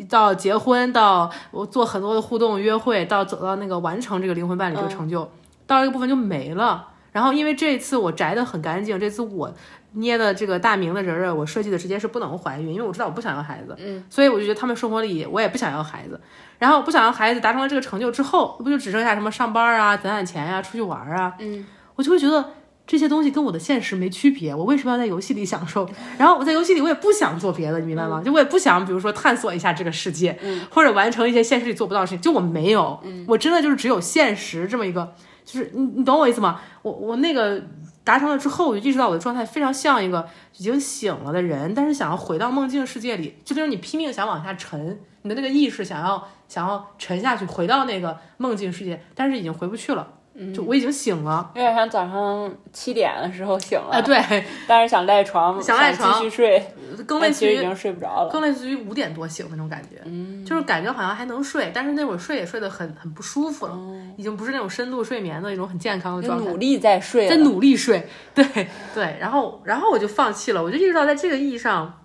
[0.10, 5.30] 到结婚，到我做很多的互动约会，到走到那个完成这个灵魂伴侣这个成就，
[5.68, 6.88] 到这个部分就没了。
[7.12, 9.54] 然后因为这一次我摘的很干净，这次我
[9.92, 16.20] 捏的这个大明的人儿，我设计的直接是不能怀孕，因为我知道我不想要孩子，嗯，所以我就觉得他们生活里我也不想要孩子。
[16.58, 21.64] 然后不想要孩子，达成了这个成就之后，不就只剩下什么上班啊、攒攒钱呀、出去玩啊，嗯，
[21.96, 22.44] 我就会觉得。
[22.86, 25.90] 这些东西跟我的现实没区别，我为什么要在游戏里享受？
[26.20, 28.22] 然后我在游戏里我也不想做别的，你明白吗？
[28.24, 30.38] 就我也不想，比如说探索一下这个世界，
[30.70, 35.14] 或者完成一些现实里做不到的事情，就我没有，我真的就是只有现实这么一个，
[35.46, 36.60] 就是你你懂我意思吗？
[36.82, 37.62] 我我那个
[38.04, 50.06] 达成了之后，我就意识到我的状态非常像一个已经醒了的人，但是想要回到梦境世界里，就就是你拼命想往下沉，你的那个意识想要想要沉下去，回到那个梦境世界，但是已经回不去了。
[50.54, 56.66] 就我已经醒了，有点像早上七点的时候醒了，啊，对，但是想赖床，想赖床继续睡，
[57.06, 58.30] 更类似于已经睡不着了。
[58.32, 60.44] 更类似于五点多醒那种感觉，嗯。
[60.44, 63.78] 就是感觉好像还能睡，但是那会儿睡也睡得很很不舒服了，
[64.18, 66.50] 已经不是那种深度睡眠的那种很健康的状态。
[66.52, 68.46] 努力在睡在，努力睡， 对
[68.94, 72.02] 对，然后然后我就放弃了，我就意识到在这个意义上，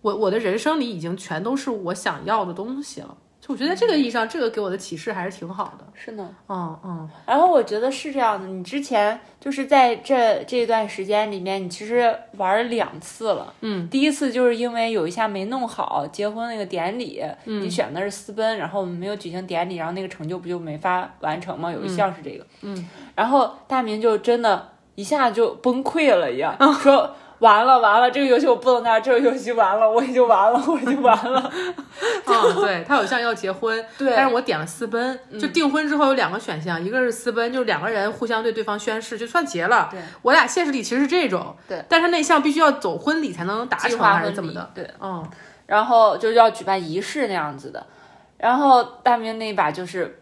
[0.00, 3.16] 我我的人生里已经全都是我想要的东西了。
[3.48, 5.84] 就我觉得这个意义上，这个给我的启示还是挺好的。
[5.94, 6.30] 是呢。
[6.48, 13.52] 嗯嗯，然后我觉得是这样的，你之前就是在这这段时间里面，你其实玩了两次了。
[13.62, 21.72] 嗯，第一次就是因为有一下没弄好，结婚那个典礼，你选的是私奔，然后我们没有举行典礼，然后那个成就不就没法完成吗？
[21.72, 22.46] 有一项是这个。
[22.62, 27.14] 嗯，然后大明就真的一下就崩溃了一样，说。
[27.40, 31.50] 完了完了，这个游戏我不能拿，这个游戏完了，我已经完了，我已经完了。
[32.26, 39.88] 嗯， 对他有像要结婚， 对但是我点了私奔，就订婚之后有两个选项，一个是私奔，就是两个人互相对对方宣誓，就算结了。
[39.90, 44.70] 对，我俩现实里其实是这种，对，但是那项必须要走婚礼才能达成，还是怎么的？
[44.74, 45.24] 对，嗯，
[45.66, 47.86] 然后就要举办仪式那样子的。
[48.36, 50.20] 然后大明那把就是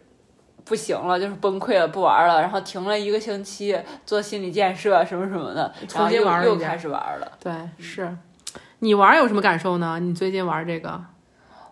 [0.67, 7.31] 不行了，就是崩溃了，不玩了，然后停了一个星期做心理建设什么什么的，然重新玩又开始玩了。
[7.39, 8.15] 对，是。
[8.79, 9.99] 你玩有什么感受呢？
[9.99, 11.01] 你最近玩这个？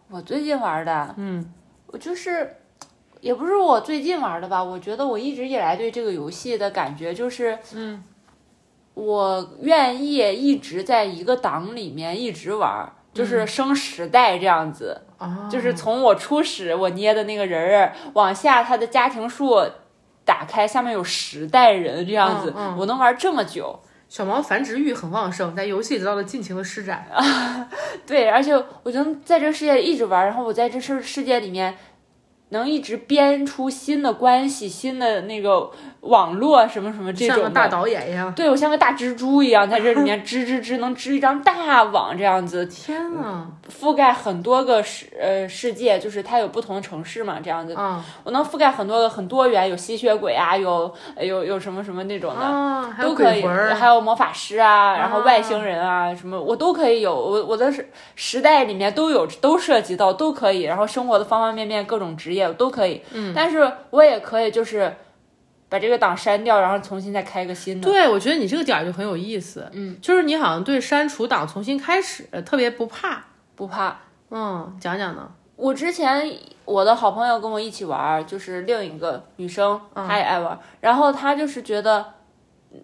[0.10, 1.51] 我最近玩的，嗯，
[1.88, 2.58] 我就是。
[3.21, 8.03] 也不是我最近玩的吧，我觉得我一直以来对这个游戏的感觉就是，嗯，
[8.93, 19.56] 我愿意一直在一个档里面一直玩，就是生十代这样子，哦，就是从我初始我捏的那个人儿往下，他的家庭树
[20.25, 23.80] 打开，下面有十代人这样子，嗯嗯我能玩这么久。
[24.08, 27.08] 小毛繁殖欲很旺盛，在游戏里得到了尽情的施展。
[28.06, 31.75] 对，而且我就能在这个世界里一直玩，然后我在这世世界里面
[32.49, 35.71] 能一直编出新的关系、新的那个
[36.05, 37.43] 网络什么什么这种的。
[37.43, 38.31] 像个大导演一样。
[38.33, 47.75] 对，我像个大蜘蛛一样， 在这里面织织织，能织一张大网这样子，天呐，覆盖很多个世呃世界，就是它有不同的城市嘛，这样子。
[47.77, 48.01] 嗯。
[48.23, 53.41] 我能覆盖很多个很多元，有吸血鬼啊，有呃有有什么什么那种的，啊，都可以，
[53.73, 64.93] 还有魔法师啊，然后外星人啊，什么我都可以有，我我的时时代里面都有，都涉及到，都可以，然后生活的方方面面各种职业都可以，嗯，但是我也可以就是。
[65.75, 67.91] 把这个档删掉，然后重新再开一个新的。
[67.91, 73.25] 对，我觉得你这个点儿就很有意思，嗯，就是你好像对删除档重新开始特别不怕，
[73.57, 73.99] 不怕。
[74.31, 75.29] 嗯，讲讲呢？
[75.57, 76.31] 我之前
[76.63, 82.05] 我的好朋友跟我一起玩儿，就是另一个女生，她也爱玩儿，然后她就是觉得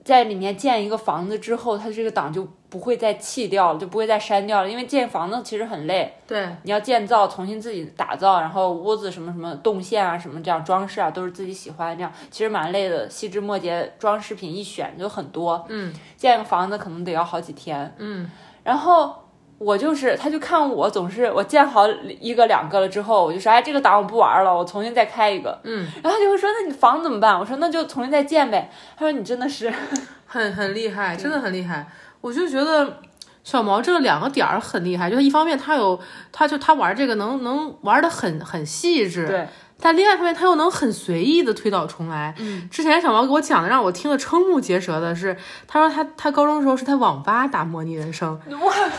[0.04, 18.30] 在里面建一个房子之后，它这个档就不会再弃掉了，就不会再删掉了，因为建房子其实很累，对，你要建造，重新自己打造，然后屋子什么什么动线啊，什么这样装饰啊，都是自己喜欢，这样其实蛮累的，细枝末节装饰品一选就很多，嗯，建个房子可能得要好几天，嗯，
[18.64, 19.16] 然后。
[19.64, 21.88] 我就是，他就看我总是我建好
[22.20, 25.56] 一个两个了之后，我就说，哎，这个档我不玩了，我重新再开一个。
[25.64, 27.40] 嗯，然后他就会说，那你房怎么办？
[27.40, 28.72] 我说那就重新再建呗。
[28.98, 29.72] 他说你真的是
[30.26, 31.86] 很很厉害，真的很厉害。
[32.22, 33.02] 我就觉得
[33.44, 36.00] 小毛这两个点儿很厉害，就是一方面他有，
[36.32, 39.28] 他就他玩这个能能玩的很很细致。
[39.28, 39.48] 对。
[39.82, 42.34] 但另外一方面，他又能很随意的推倒重来。
[42.38, 45.36] 嗯，之前小毛给我讲的，让我听了瞠目结舌的是，
[45.68, 48.40] 他说他他高中的时候是在网吧打模拟人生，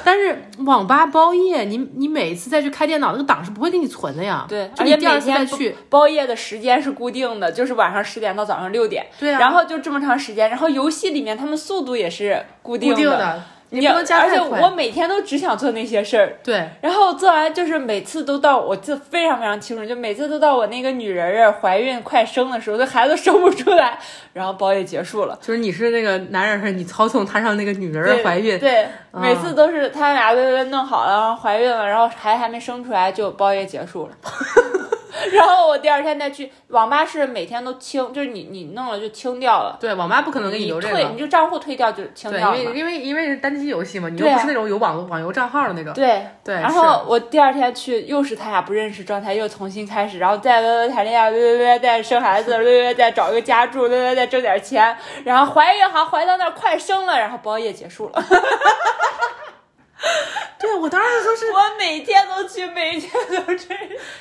[0.04, 4.44] 但是网吧包夜，你你每一次再去开电脑，那个档是不会给你存的呀。
[4.48, 9.06] 对，而且第二次再去包夜的时间是固定的，就是晚上十点到早上六点。
[9.18, 9.38] 对啊。
[9.38, 13.42] 然后就这么长时间，然后游戏里面他们速度也是固定的。
[13.72, 16.68] 你不能加而且我每天都只想做那些事儿，对。
[16.82, 23.98] 然后做完就是每次都到，我记得非常非常清楚，就每次都到我那个女人儿怀孕快生的时候，这孩子生不出来，
[24.34, 25.38] 然后包也结束了。
[25.40, 34.12] 就是你是那个男人，是你操纵他让那个女人儿怀孕，对，每次都是他俩微微弄好了，然后怀孕了，然后孩子还没生出来就包也结束了。
[35.30, 39.76] 然后我第二天再去网吧，是每天都清，就是你你弄了就清掉了。
[39.80, 42.56] 对，网吧不可能给你留这个，退你就账户退掉就清掉了。
[42.56, 45.92] 对，因为因为因为是单机游戏嘛，你又不是那种有网网游账号的那种。
[45.92, 46.54] 对对。
[46.56, 58.22] 然后我第二天去，又是他俩不认识状态，又重新开始，然后再微微谈恋爱，微微微再生孩子，微微再找一个家住，微微再挣点钱，然后怀孕好怀到那儿快生了，然后包夜结束了。
[60.58, 63.68] 对，我当时说是我每天都去，每天都去。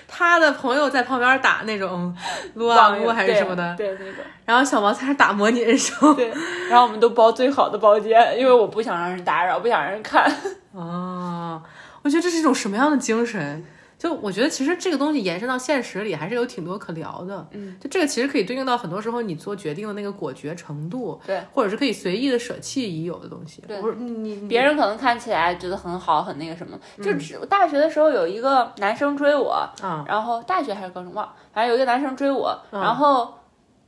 [0.08, 2.16] 他的朋友在旁边打那种
[2.56, 4.16] 撸啊撸还是什么的，对那种。
[4.46, 6.32] 然后小毛在那打模拟人生，对。
[6.70, 10.32] 然后我们都包最好的包间，因为我不想让人打扰，不想让人看。
[10.74, 11.62] 哦，
[12.02, 13.66] 我觉得这是一种什么样的精神？
[14.02, 17.48] 就我觉得，其实这个东西延伸到现实里，还是有挺多可聊的。
[17.52, 23.62] 嗯，就这个其实可以对应到很多时候你做决定的那个果决程度，对，或者是可以随意的舍弃已有的东西。
[23.68, 26.76] 对，不是你别人可能看起来觉得很好，很那个什么。
[26.98, 33.36] 就只大学的时候有一个男生追我，嗯，然后大学还是高中忘，反正有一个男生追我，然后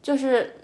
[0.04, 0.56] 就是。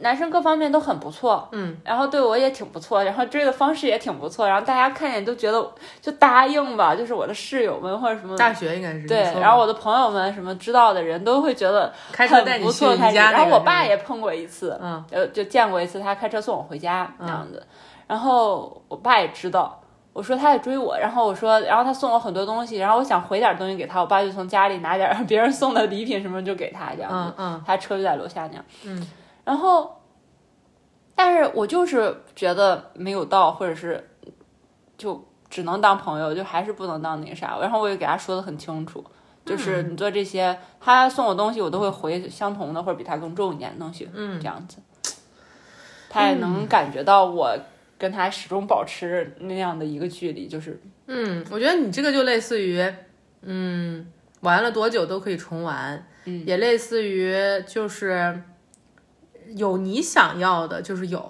[0.00, 12.28] 男生各方面都很不错，嗯，然后对我也挺不错，然后追的方式也挺不错，然后大家看见都觉得就答应吧，就是我的室友们或者什么，大学应该是对，然后我的朋友们什么知道的人都会觉得很
[12.60, 17.66] 不错，然后我爸也碰过一次，嗯，呃，就见过一次，他开车送我回家那样子，
[18.06, 19.80] 然后我爸也知道，
[20.12, 29.06] 我说他也追我，然后我说，然后他送我很多东西，然后我想回点东西给他，我爸就从家里拿点别人送的礼品什么就给他这样子，嗯，他车就在楼下那样，嗯。
[29.48, 30.02] 然后，
[31.14, 34.10] 但是我就是觉得没有到，或者是
[34.98, 37.56] 就只能当朋友，就还是不能当那个啥。
[37.58, 39.02] 然后我也给他说的很清楚，
[39.46, 44.76] 就是你做这些，他送我东西，我都会回相同的或者比他更重一点的东西，嗯，这样子，
[46.10, 47.56] 他也能感觉到我
[47.96, 52.86] 跟他始终保持那样的一个距离，就是，嗯，我觉得你这个就类似于，
[53.40, 57.34] 嗯，玩了多久都可以重玩，嗯，也类似于
[57.66, 58.42] 就是。
[59.56, 61.20] 有你想要的，就是有；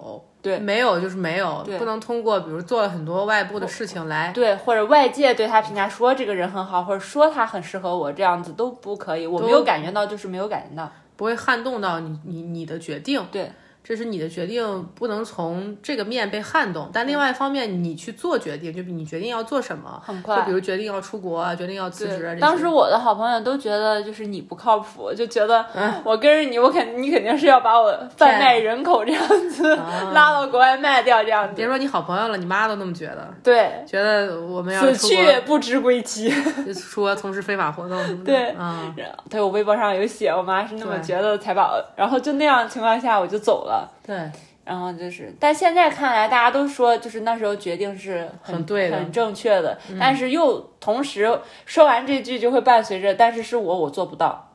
[0.42, 1.64] 对，没有就是没有。
[1.78, 9.26] 不能通过比如做了很多外部的事情来对，或者外界对他评价说这个人很好，或者说他很适合我，这样子都不可以。
[9.26, 13.24] 我没有感觉到，就是没有感觉到，不会撼动到你你你的决定。
[13.30, 13.50] 对。
[13.88, 16.90] 这是你的决定，不能从这个面被撼动。
[16.92, 20.36] 但另外一方面，你去做决定，就你决定要做什么，很快。
[20.36, 22.36] 就比如决定要出国，决定要辞职。
[22.38, 25.64] 当时我的好朋友都觉得就是你不靠谱，就觉得
[26.04, 29.74] 我跟着你，我肯你肯定是要把我贩卖人口这样子
[30.12, 31.54] 拉到国外卖掉这样子。
[31.56, 33.26] 别说你好朋友了，你妈都那么觉得。
[33.42, 36.28] 对，觉得我们要此去不知归期，
[36.76, 38.24] 说从事非法活动什么的。
[38.24, 38.94] 对，嗯，
[39.30, 43.77] 对我微博上有写，我妈是那么觉得才把，然后就那样情况下我就走了。
[44.06, 44.30] 对。
[44.64, 49.78] 然后就是，但现在看来，大家都说就是那时候决定是很对的、很正确的。
[49.98, 54.52] 但是又同时说完这句，就会伴随着，但是是我，我做不到。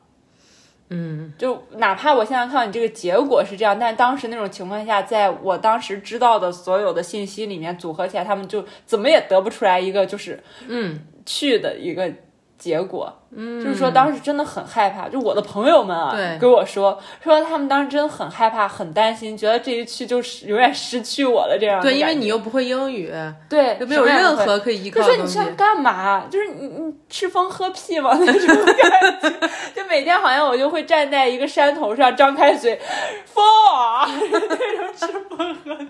[0.90, 12.12] 嗯，就哪怕我现在看到你这个结果是这样，但当时那种情况下，在我当时知道的所有的信息里面组合起来，他们就怎么也得不出来一个就是嗯去的一个
[12.56, 23.12] 结果，嗯，就是说当时真的很害怕，就我的朋友们啊，对跟我说说他们当时真的很害怕，很担心，觉得这一去就是永远失去我了这样的对，因为你又不会英语，
[23.48, 25.34] 对又没有任何可以依靠就的东西。
[25.34, 26.26] 说你是要干嘛？
[26.30, 28.10] 就是你你吃风喝屁吗？
[28.18, 32.80] 那种感觉，就每天好像我就会站在一个山头上，张开嘴，
[33.26, 33.44] 风
[33.76, 35.84] 啊， 那种吃风喝屁。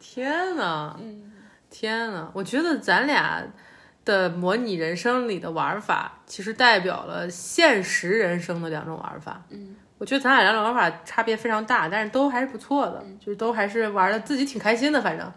[0.00, 0.96] 天呐，
[1.70, 3.42] 天呐，我觉得咱俩
[4.06, 9.44] 的模拟人生里的玩法，其实代表了现实人生的两种玩法。
[9.50, 15.02] 嗯，我觉得咱俩两种玩法差别非常大，但是都还是不错的，就是都还是玩的自己挺开心的。
[15.02, 15.30] 反正，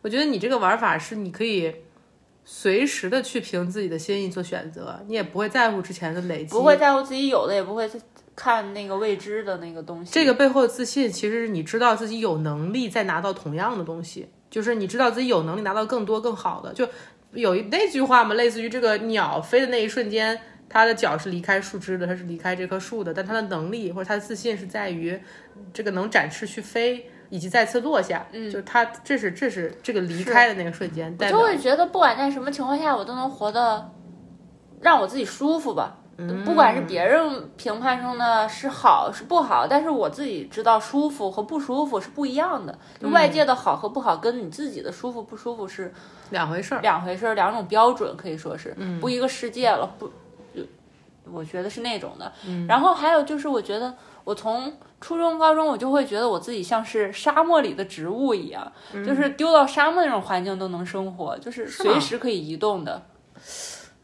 [0.00, 1.74] 我觉得你这个玩法是你可以。
[2.44, 7.88] 随时的去凭自己的心意做选择，你也不会在乎之前的累积，不会在乎自己有的，也不会
[8.34, 10.12] 看那个未知的那个东西。
[10.12, 16.74] 这个背后的自信，其实是你知道自己有能力再拿到同样的东西，就是你知道自己有能力拿到更多更好的。
[16.74, 16.84] 就
[17.32, 25.20] 有一那句话嘛，类似于这个鸟飞的那一瞬间，它的脚是离开树枝的，它是离开这棵树的，但它的能力或者它的自信是在于
[25.72, 27.08] 这个能展翅去飞。
[27.32, 33.90] 以及再次落下，嗯，就是它，这是这是这个离开的那个瞬间，我就会觉得不管在什么情况下，我都能活得
[34.82, 36.01] 让我自己舒服吧。
[36.44, 42.78] 不管是别人评判中的是好是不好，但是我自己知道舒服和不舒服是不一样的。
[43.00, 45.92] 就外界的好和不好，跟你自己的舒服不舒服是
[46.30, 49.90] 两回事儿，两回事儿，两种标准可以说是不一个世界了。
[49.98, 50.10] 不，
[51.32, 52.30] 我觉得是那种的。
[52.68, 53.94] 然后还有就是，我觉得。
[54.24, 58.72] 我从初中、高中，我就会觉得我自己像是沙漠里的植物一样，
[59.04, 63.02] 就是丢到沙漠那种环境都能生活，就是随时可以移动的。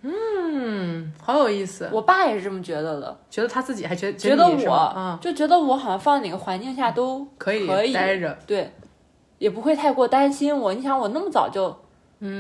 [0.03, 1.89] 嗯，好有意思。
[1.93, 8.73] 我爸也是这么觉得的，觉得他自己还觉觉得我，就觉得我好像放哪个环境下都可以可以待着，对，
[9.39, 10.73] 也不会太过担心我。
[10.73, 11.77] 你想，我那么早就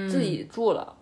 [0.08, 0.94] 自己住了，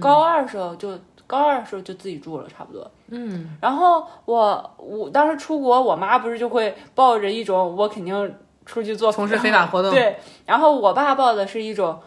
[0.00, 0.98] 高二时候就。
[1.24, 2.90] 高二的时候就自己住了，差不多。
[3.08, 8.34] 嗯，然后我我当时出国，我妈不是就会抱着一种我肯定
[8.66, 10.14] 出去做从事非法活动， 对。
[10.44, 11.98] 然后我爸抱的是一种，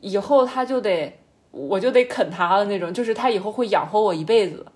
[0.00, 1.20] 以后他就得
[1.52, 4.66] 我就得啃他的那种，就是他以后会养活我一辈子。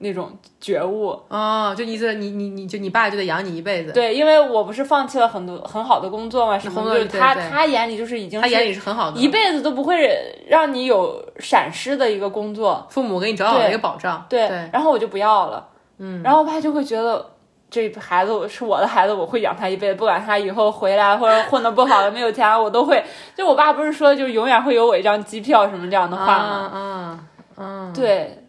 [0.00, 3.90] 那种觉悟哦，就意思你你你就你爸就得养你一辈子。
[3.90, 10.08] 对，因为我不是放弃了很多很好的工作嘛，什么就是他他眼里就是已经他眼里是很好的，一辈子都不会
[10.46, 14.24] 让你有闪失的一个工作，父母给你找好了一个保障。
[14.28, 15.66] 对，然后我就不要了，
[15.98, 17.32] 嗯，然后我爸就会觉得
[17.70, 23.04] 这孩子是我的孩子，我会养他一辈子，不管他以后回来或者混的不好了没有钱，我都会。
[23.34, 26.70] 就我爸不是说就永远会有我一张机票什么这样的话吗？
[26.74, 27.20] 嗯
[27.58, 28.44] 嗯，对。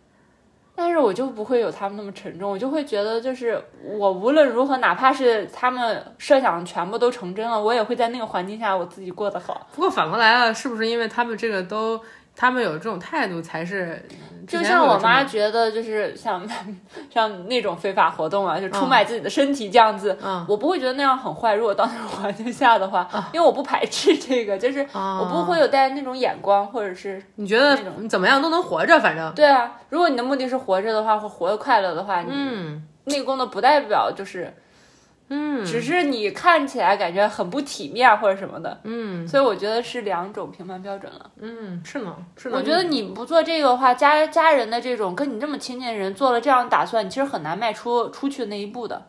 [0.76, 9.68] 但是我就不会有他们那么沉重，我就会觉得，就是我无论如何，哪怕是他们设想全部都成真了，我也会在那个环境下我自己过得好。
[9.76, 12.00] 不过反过来了，是不是因为他们这个都，
[12.40, 14.02] 他们有这种态度才是？
[14.48, 16.42] 就像我妈觉得，就是像
[17.14, 20.18] 像那种非法活动啊，就出卖自己的身体这样子，
[20.48, 21.54] 我不会觉得那样很坏。
[21.54, 29.74] 如果到那种环境下的话，因为我不排斥这个，就是我不会有带那种眼光，或者是你觉得你怎么样都能活着，反正对啊。
[29.90, 34.54] 如果你的目的是活着的话，或活得快乐的话，嗯，内功的不代表就是。
[35.30, 41.32] 嗯，只是你看起来感觉很不体面或者什么的，嗯，所以我觉得是两种评判标准了。
[41.40, 42.58] 嗯，是呢，是呢。
[42.58, 49.08] 我觉得你不做这个的话，家家人的这种跟你这么亲近的人做了这样的打算，你其实很难迈出出去那一步的。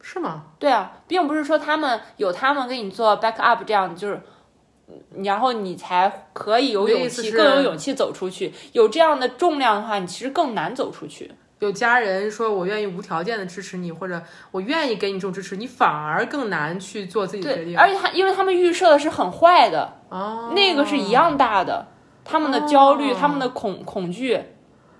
[0.00, 0.46] 是吗？
[0.58, 4.20] 对啊，并不是说他们有他们给你做 back up 这样，就是，
[5.22, 8.52] 然后你才可以有勇气，更有勇气走出去。
[8.72, 11.30] 有这样的重量的话，你其实更难走出去。
[11.60, 17.76] 有家人说我愿意无条件的支持你，或者我愿意给你这种支持，你反而更难去做自己的决定。
[17.76, 21.88] 而且他因为他们预设的是很坏的，哦，那个是一样大的，
[22.24, 24.40] 他们的焦虑、他们的恐恐惧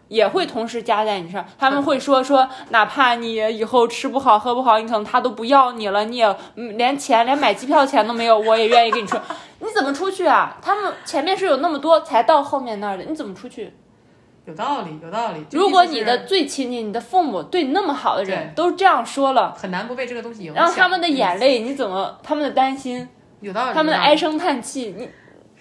[0.09, 1.45] 也会同时加在你上。
[1.57, 9.17] 他们会说说，哪怕你以后吃不好喝不好，你可能他都不要你了，你也连钱连买机票钱都没有，我也愿意给你出，
[9.61, 10.57] 你怎么出去啊？
[10.61, 13.73] 他们前面是有那么多才到后面那儿的，你怎么出去？
[14.49, 15.45] 有道理，有道理。
[15.53, 20.55] 如果你的最亲近、你的父母对你那么好的人都这样说了，很难不被这个东西影响。
[20.55, 22.19] 然后他们的眼泪，你怎么？
[22.23, 23.07] 他们的担心，
[23.41, 23.75] 有道理。
[23.75, 25.07] 他们的唉声叹气，你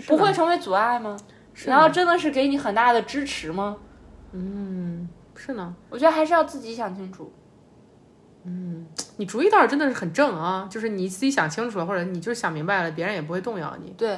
[0.06, 1.18] 不会成为阻碍吗？
[1.66, 3.76] 然后真的是给你很大的支持吗？
[4.32, 5.76] 嗯，是呢。
[5.90, 7.30] 我觉得还是要自己想清楚。
[8.46, 13.94] 嗯，你主意倒是真的是很正啊，就是你自己想清楚了，或者你就是想明白了，别人也不会动摇你。
[13.98, 14.18] 对，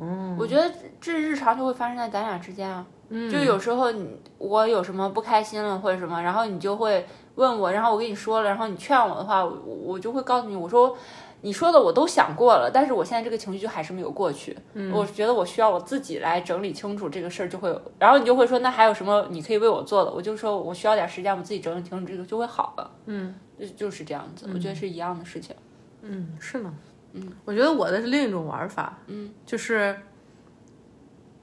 [0.00, 2.86] 嗯，我觉得这日常就会发生在咱俩之间啊。
[3.10, 10.96] 就有时候你我有什么不开心了或者什么，然后你就会问我，然后我跟你说了，然后你劝我的话，我我就会告诉你，我说
[11.40, 14.56] 你说的我都想过了，但是我现在这个情绪就还是没有过去。
[14.74, 17.82] 嗯，我觉得我需要我自己来整理清楚这个事儿，就会有。
[17.98, 20.12] 然后你就会说，那还有什么你可以为我做的？
[20.12, 22.90] 我就说我需要点时间，我自己整理清楚这个就会好了。
[23.06, 25.56] 嗯，就就是这样子，我觉得是一样的事情。
[26.02, 26.72] 嗯，是呢。
[27.12, 28.98] 嗯，我觉得我的是另一种玩法。
[29.06, 29.96] 嗯，就是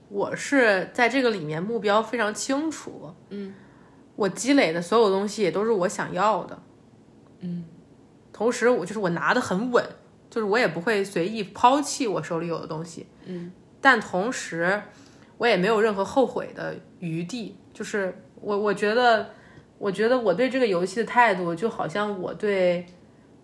[0.10, 3.14] 我是在这个里面目标非常清楚。
[3.30, 3.54] 嗯，
[4.16, 6.60] 我积累的所有东西也都是我想要的。
[7.40, 7.66] 嗯，
[8.32, 9.84] 同时我就是我拿的很稳，
[10.30, 13.08] 就是我也不会随意抛弃我手里有的东西。
[13.26, 13.52] 嗯，
[13.82, 14.82] 但同时
[15.38, 17.56] 我也没有任何后悔的余地。
[17.74, 19.30] 就是我我觉得，
[19.78, 22.84] 我觉得我对这个游戏的态度，就好像我对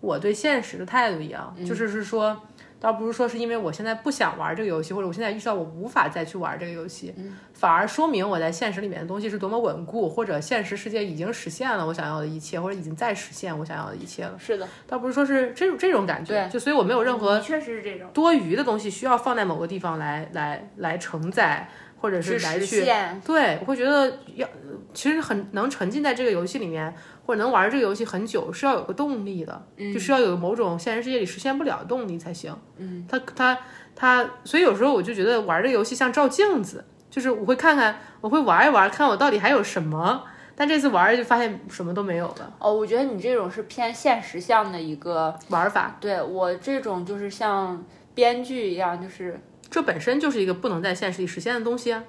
[0.04, 2.36] 我对现实的态度一样，就是是说。
[2.80, 7.14] 倒不是说是因为我现在不想玩这个游戏，或者我现在意识到我无法再去玩这个游戏，
[7.54, 14.34] 反而说明我在现实里面的东西是多么稳固，或者现实世界已经实现了我想要的一切，或者已经在实现我想要的一切了。
[14.38, 21.66] 是的，倒不是说是这种这种感觉，就所以我没有任何确实是这种多余的东西需要放在某个地方来来来承载，
[22.04, 22.84] 或者是来去
[23.24, 24.46] 对，我会觉得要
[24.92, 26.94] 其实很能沉浸在这个游戏里面。
[27.26, 32.54] 或者能玩这个游戏很久是要有个动力的，就是要有某种现实世界里实现不了的动力才行。
[32.76, 33.58] 嗯，他他
[33.96, 40.22] 他，所以有时候我就觉得玩这个游戏像照镜子，就是我会看看，我会玩一玩，看我到底还有什么。
[40.54, 42.52] 但这次玩就发现什么都没有了。
[42.58, 45.96] 哦，我觉得你这种是偏现实向的一个玩法。
[45.98, 47.82] 对我这种就是像
[48.14, 49.40] 编剧一样，就是
[49.70, 52.04] 这本身就是一个不能在现实里实现的东西啊。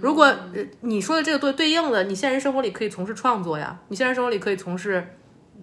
[0.00, 0.34] 如果
[0.80, 5.06] 你说的这个对对应的，你现实生活里可以从事创作呀，你现实生活里可以从事，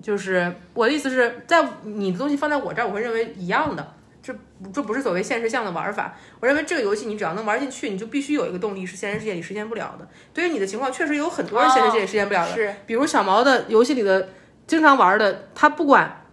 [0.01, 4.33] 就是我的意思是在你的东西放在我这儿，我会认为一样的，这
[4.73, 6.15] 这不是所谓现实向的玩法。
[6.39, 10.07] 我认为这个游戏你只要能玩进去，你就必须有一个动力是现实世界里实现不了的。
[10.33, 14.29] 对于你的情况，确实有很多人现实世界里实现不了的，是比如小毛的游戏里的
[14.65, 16.23] 经常玩的，他不管。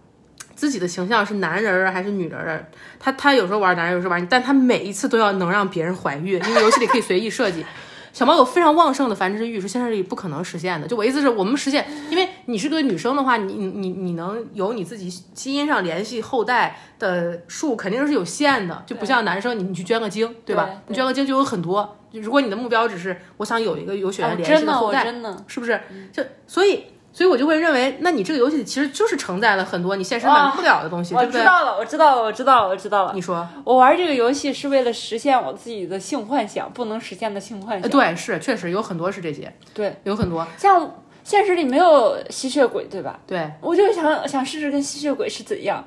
[0.55, 2.65] 自己的形象是男人儿还是女人儿？
[2.99, 7.65] 他他有时候玩男人，有时候玩，但他每一次都要能让别人怀孕，因为游戏里可以随意设计。
[8.13, 10.87] 小猫有非常旺盛的繁殖欲，是现实里不可能实现的。
[10.87, 20.69] 就我意思是我们实现，因为你是个女生的话，你你你能有你自己基因上联系后代的数肯定是有限的，就不像男生，你你去捐个精，对吧？
[20.87, 21.97] 你捐个精就有很多。
[22.13, 25.03] 如果你的目标只是我想有一个有血缘联系的后代，
[25.47, 25.77] 是不是？
[26.13, 26.85] 就所以。
[27.15, 31.39] 所以我就会认为，那你这个游戏其实就是承载了很多你现实满足不了的东西，对不对？
[31.39, 33.13] 我知道了，我知道了，我知道了，我知道了。
[33.13, 37.89] 你说，我玩这个游戏是为了实现我自己的性幻想，不能实现的性幻想。
[37.89, 40.91] 对，是确实有很多是这些，对，有很多像。
[41.25, 43.19] 现实里没有吸血鬼，对吧？
[43.25, 45.83] 对，我就想想试试跟吸血鬼是怎样。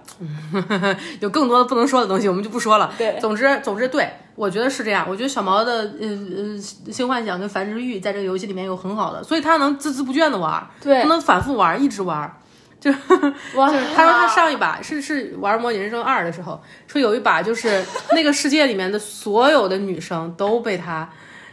[1.20, 2.92] 有更多的不能说的东西，我们就不说了。
[2.98, 5.06] 对，总之，总之，对我觉得是这样。
[5.08, 12.36] 我觉得小毛的呃呃性幻想跟繁殖欲在这个游戏里面有很好的，所以他能孜孜不倦的玩，对，他能反复玩，一直玩。
[12.80, 21.08] 就 就是他说他上一把是是玩《模拟人生二》的时候，说有一把就是那个世界里面的所有的女生都被他。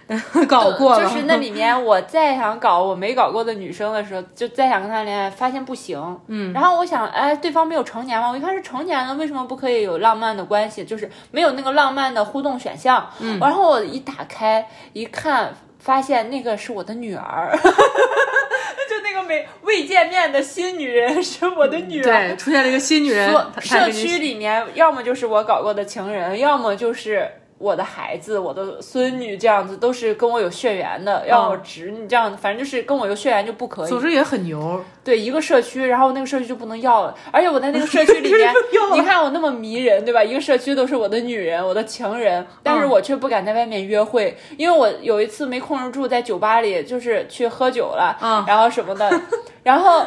[0.47, 6.19] 搞过了，就是那里面我再想搞我没搞过的女生的时候，就再想跟他恋爱，发现不行。
[6.27, 8.29] 嗯，然后我想，哎，对方没有成年吗？
[8.29, 10.85] 我一看是成年了，为什么不可以有浪漫的关系？
[10.85, 13.09] 就是没有那个浪漫的互动选项。
[13.19, 22.03] 嗯，然后我一打开一看，发现那个是我的女儿， 就那个没未见面的新女人是我的女儿。
[22.03, 23.35] 对，出现了一个新女人。
[23.59, 27.27] 社区里面要么就是我搞过的情人，要么就是。
[27.57, 33.87] 我的孩子，我的孙女，这样子都是跟我有血缘的，要我侄女这样子，反正就是跟我有血缘就不可以。
[33.87, 38.53] 组织也很牛，对一个社区，然后那个社区就不能要了，而且我在那个社区里面，
[38.93, 40.21] 你看我那么迷人，对吧？
[40.21, 48.43] 一个社区都是我的女人，我的情人，但是我却不敢在外面约会，因为我有一次没控制住，在酒吧里就是去喝酒了，嗯。
[48.45, 49.09] 然后什么的，
[49.63, 50.05] 然后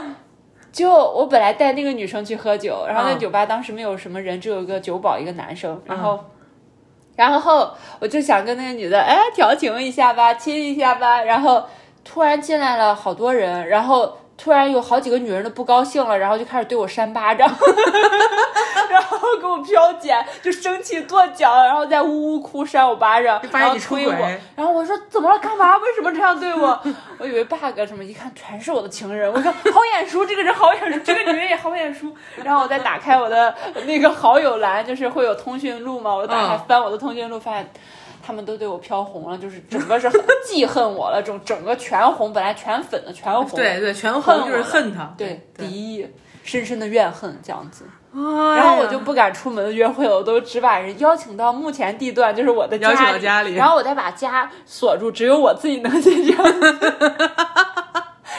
[0.71, 6.23] 就我本来带那个女生去喝酒，然后那酒吧当时没有什么人，只有一个酒保一个男生，然后。
[7.27, 11.23] 然后我就想跟那个女的，哎，调情一下吧，亲一下吧。
[11.23, 11.65] 然后
[12.05, 14.19] 突然进来了好多人，然后。
[14.39, 17.47] 突然有好几个女人都不高兴了，然后就开始对我扇巴掌，
[18.89, 24.13] 然后给我飘剪，就生气跺脚，然后再呜呜哭扇我巴掌，然后推我，
[24.55, 25.37] 然后我说怎么了？
[25.41, 25.77] 干嘛？
[25.79, 26.81] 为什么这样对我？
[27.19, 32.07] 我以为 bug 什么，一看全是我的情人，我说好眼熟，这个人好眼熟，这个女人也好眼熟。
[32.45, 33.53] 然后我再打开我的
[33.87, 37.69] 那个好友栏，就是会有通讯录嘛，我打开翻我的通讯录，发现。
[38.29, 40.07] 他们都对我飘红了，就是整个是
[40.45, 46.07] 记恨我了，整整个全红，本来全粉的全红，对对，全红就是恨他，对敌意，
[46.45, 47.87] 深深的怨恨这样子。
[48.13, 56.37] 然后我就不敢出门约会了，我都只把人邀请到目前地段，就是我的家里，然后我再把家锁住，只有我自己能进去。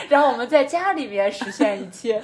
[0.07, 2.21] 然后我们在家里面实现一切。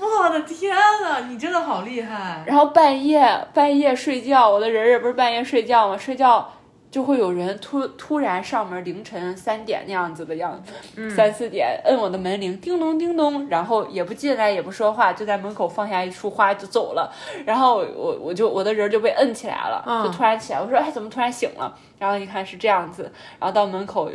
[0.00, 2.42] 我的天呐，你真的好厉害！
[2.46, 5.96] 然后半夜半夜睡觉，我的人也不是半夜睡觉吗？
[5.98, 6.50] 睡觉
[6.92, 17.10] 就会有人突突然上门，凌晨三点那样子的样子，三四点摁我的门铃，叮咚叮咚，然后也不进来也不说话，就在门口放下一束花就走了。
[17.46, 21.74] 然后我我就我的人就被摁起来了，嗯就突然起来，我说哎怎么突然醒了？
[21.98, 24.10] 然后一看是这样子，然后到门口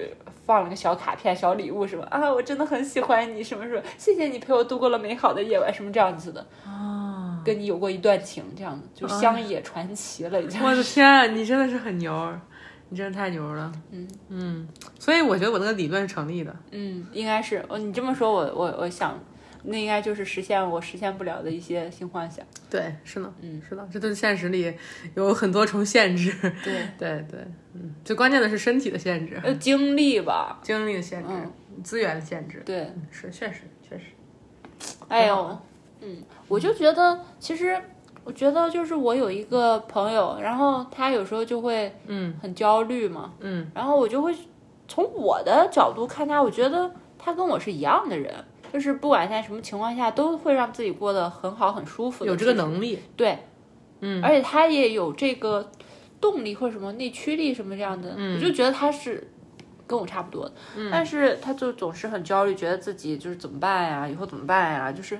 [0.45, 6.45] 放了个小卡片、小礼物什么啊，我真的很喜欢你什么什么，谢谢你陪我度过了美好的夜晚什么这样子的。
[6.63, 7.41] 啊！
[7.43, 10.61] 跟你有过一段情，这样子就乡野传奇了，已经。
[10.61, 12.37] 我的天，你真的是很牛儿，
[12.89, 13.71] 你真的太牛了。
[13.91, 14.67] 嗯嗯，
[14.99, 16.55] 所以我觉得我那个理论是成立的。
[16.71, 17.77] 嗯，应该是哦。
[17.77, 19.19] 你这么说，我我我想，
[19.63, 22.45] 那应该就是实现我实现不了的一些新幻想。
[22.69, 24.73] 对，是呢，嗯，是的，这对现实里
[25.15, 26.33] 有很多重限制。
[26.63, 27.39] 对， 对对，
[27.73, 30.59] 嗯，最关键的是身体的限制、呃，精力吧。
[30.63, 31.51] 精力的限制、嗯
[31.83, 32.63] 资源的限制。
[32.65, 34.05] 对，嗯是，确实确实。
[35.07, 35.59] 哎呦，
[36.01, 37.79] 嗯，我就觉得，其实
[38.27, 42.37] 我觉得就是我有一个朋友，然后他有时候就会嗯。
[42.41, 43.71] 很焦虑嘛，嗯。
[43.73, 44.35] 然后我就会
[44.85, 48.33] 从我的角度看他，我觉得他跟我是一样的人，
[48.73, 52.29] 就是不管在什么情况下，都会让自己过得很好、很舒服的。
[52.29, 52.99] 有这个能力。
[53.15, 53.39] 对，
[54.01, 55.71] 嗯，而且他也有这个
[56.19, 59.31] 动力或者什么内驱力什么这样的，嗯我就觉得他是
[59.87, 60.51] 跟我差不多的，
[60.91, 65.17] 但是他就总是很焦虑，觉得自己就是怎么办呀，以后怎么办呀，就是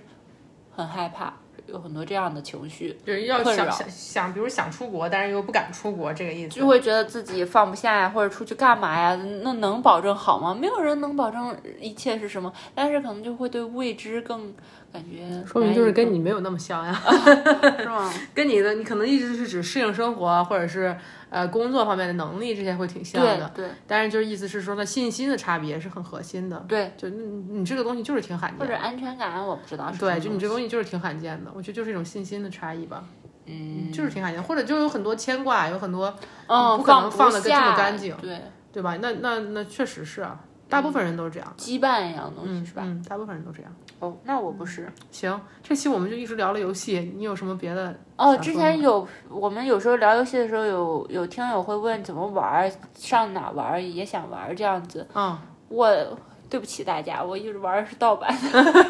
[0.76, 1.34] 很害怕，
[1.68, 6.50] 有很多这样的情绪，就是要想想想，比如想出国，但是又不敢出国，这个意思。
[6.50, 10.56] 就会觉得自己放不下呀，或者出去干嘛呀，那能保证好吗？
[10.56, 14.54] 没有人能保证一切是什么，但是可能就会对未知更
[14.94, 16.94] 感觉，说明就是跟你没有那么像呀，
[17.80, 18.12] 是吗？
[18.34, 20.96] 跟你的你可能一直是指适应生活或者是
[21.30, 26.58] 呃工作方面的能力这些会挺像的，对对但是就是意思是说，呢信心的差别是很核心的。
[26.68, 33.04] 对，就你你这个东西就是挺罕见的，或者安全感，我不知道是对，就你这个东西就是挺罕见的，我觉得就是一种信心的差异吧，
[33.46, 36.14] 嗯就是挺罕见，或者就有很多牵挂，有很多
[36.48, 38.98] 嗯，不可能放的跟这么干净对，对吧？
[39.02, 42.82] 那那那确实是啊，大部分人都是这样，羁绊一样东西嗯是吧？
[42.86, 43.72] 嗯，大部分人都这样。
[44.00, 44.92] 哦，那我不是。
[45.12, 47.96] 行，这期我们就一直聊了游戏，你有什么别的？
[48.16, 55.08] 哦，之前有我们有时候聊游戏的时候有，有听友会问怎么玩儿，上哪玩儿，也想玩儿这样子。
[55.14, 55.38] 嗯
[55.70, 55.92] 我
[56.50, 58.34] 对不起大家，我一直玩儿的是盗版，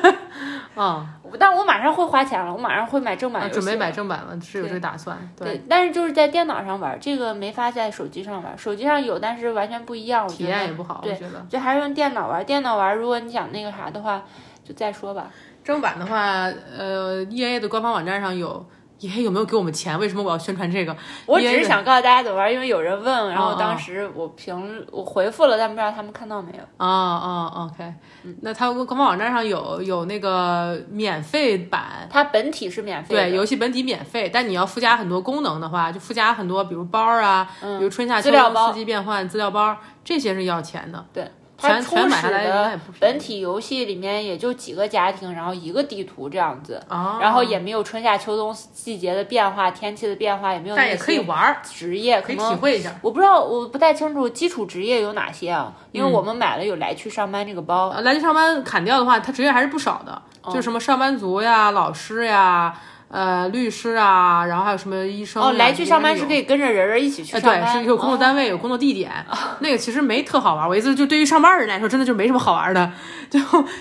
[0.78, 1.04] 嗯，
[1.40, 5.18] 但我马上会花钱了，我马上会买正版准备买正版了，是有这个打算。
[5.36, 11.44] 对，对，但是就是在电脑上玩儿，这个没法在手机上玩儿，手机上有，但是完全不一样，我体觉得验也不好，我觉得。
[11.50, 12.44] 就还是用电脑玩儿。
[12.44, 14.22] 电脑玩儿，如果你想那个啥的话，
[14.68, 15.30] 就再说吧。
[15.64, 16.44] 正版的话，
[16.78, 18.66] 呃，E A 的官方网站上有
[19.00, 19.98] ，E A 有没有给我们钱？
[20.00, 20.96] 为什么我要宣传这个？
[21.26, 26.64] 我只是想告诉大家怎么玩，因为有人问，然后哦哦当时我评我回复了，但不知道他们看到没有。
[26.78, 27.94] 啊啊，OK，
[28.42, 32.08] 那它官方网站上有有那个免费版。
[32.10, 41.06] 它本体是免费的，对，游戏本体免费，但你要附加很多功能的话，就附加很多，比如包啊，比如春夏秋冬四季变换资料包，这些是要钱的。
[41.14, 52.94] 对，它全初始的本体游戏里面也就几个家庭，然后一个地图这样子，啊，然后也没有春夏秋冬季节的变化、天气的变化，也没有那但也可以玩儿，职业，可以体会一下。
[53.02, 56.06] 我不知道，我不太清楚基础职业有哪些啊，因嗯。
[56.06, 60.54] 为我们买了有来去上班这个包，呃来去上班砍掉的话，它职业还是不少的，哦。
[60.54, 62.74] 就什么上班族呀、老师呀、
[63.10, 65.50] 呃律师啊，然后还有什么医生呀。
[65.50, 66.44] 哦，来去上班是可以。
[66.44, 69.12] 跟着人儿一起去呃，上班，对，是有工作单位，有工作地点，
[69.60, 70.68] 那个其实没特好玩。
[70.68, 72.92] 我意思就对于上班人来说，真的就没什么好玩的，
[73.30, 73.40] 就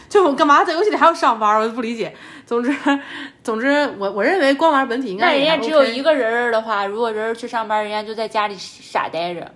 [0.09, 2.15] 就干嘛在游戏里还要上班，我就不理解。
[2.45, 2.75] 总之，
[3.43, 9.51] 总之，我我认为光玩本体应那人该也还家只有一个人儿的话，如果人儿去上班，人家就在家里傻呆着。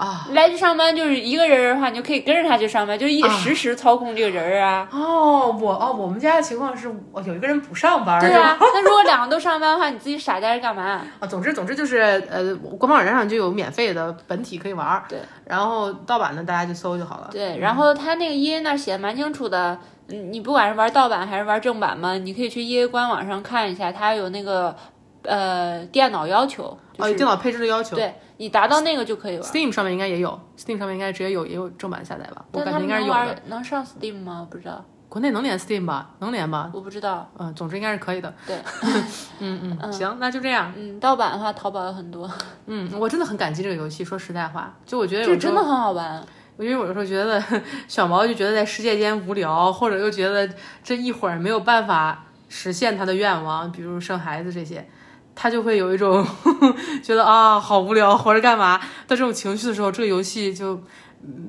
[0.00, 0.26] 啊。
[0.32, 4.88] 来去上班就是一个人的话，你就可以跟着他去上班，就一啊实时操控这个人儿啊。
[4.90, 11.02] 哦，我哦，我们家的情况是我有一个人不上班，对啊， 那如果两个都上班的话，你自己傻呆着干嘛？
[11.18, 11.98] 啊，总之总之就是
[12.30, 17.28] 呃，官方网站上就有免费的本体可以玩儿，对，然后盗版的大家就搜就好了。
[17.30, 19.78] 对，然后他那个 E A 那儿写的蛮清楚的，
[20.08, 24.74] 嗯，你不管是玩盗版还是玩正版嘛，你可以去 E A 官网上看一下，他有那个
[25.22, 27.96] 呃电脑要求，就哦，有、电脑配置的要求。
[27.96, 29.42] 对你达到那个就可以玩。
[29.42, 32.44] Steam 上面应该也有，Steam 上面应该直接有也有正版下载吧？
[32.52, 33.36] 我感觉应该是有的。
[33.46, 34.46] 能上 Steam 吗？
[34.50, 36.12] 不知道，国内能连 Steam 吧？
[36.20, 36.70] 能连吧？
[36.72, 37.30] 我不知道。
[37.38, 38.32] 嗯，总之应该是可以的。
[38.46, 38.56] 对，
[39.40, 40.72] 嗯嗯，行，那就这样。
[40.74, 42.30] 嗯，盗版的话，淘宝有很多，
[42.66, 44.02] 嗯，我真的很感激这个游戏。
[44.02, 46.24] 说实在话，就我觉得这真的很好玩。
[46.58, 47.42] 因为我有时候觉得
[47.88, 50.48] 小毛就觉得在世界间无聊，或者又觉得
[50.84, 54.86] 这一会儿没有办法实现他的愿望，比如生孩子这些，
[55.34, 56.26] 他就会有一种
[57.02, 60.80] 觉得啊好无聊，活着干嘛的这种情绪的时候，这个游戏就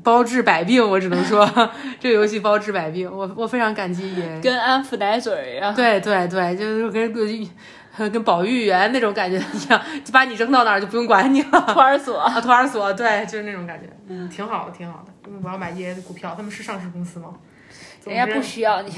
[0.03, 1.45] 包治百病，我只能说
[1.99, 4.39] 这个游戏包治百病，我我非常感激也。
[4.41, 5.73] 跟安抚奶嘴一样。
[5.73, 11.61] 对对对，就是跟跟跟保育员那种感觉一样，就把你扔到那儿就不用管你了。
[11.73, 15.11] 托儿所，啊，托儿所，对，就是那种感觉，嗯，挺好的，挺好的。
[15.27, 17.29] 嗯，我要买 EA 的股票，他们是上市公司吗？
[18.05, 18.91] 人家不需要你，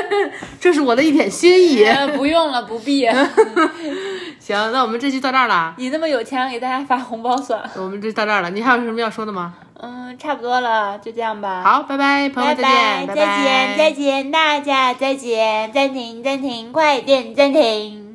[0.58, 1.84] 这是我的一点心意。
[2.16, 3.06] 不用了，不必。
[4.40, 5.74] 行，那我们这期到这儿了。
[5.76, 7.70] 你那么有钱，给大家发红包算了。
[7.76, 9.54] 我们这到这儿了，你还有什么要说的吗？
[9.80, 11.62] 嗯，差不多了，就这样吧。
[11.62, 18.07] 好，拜拜，朋友拜再见，拜，再见，再见，大家再见，暂停，暂停，快点暂停。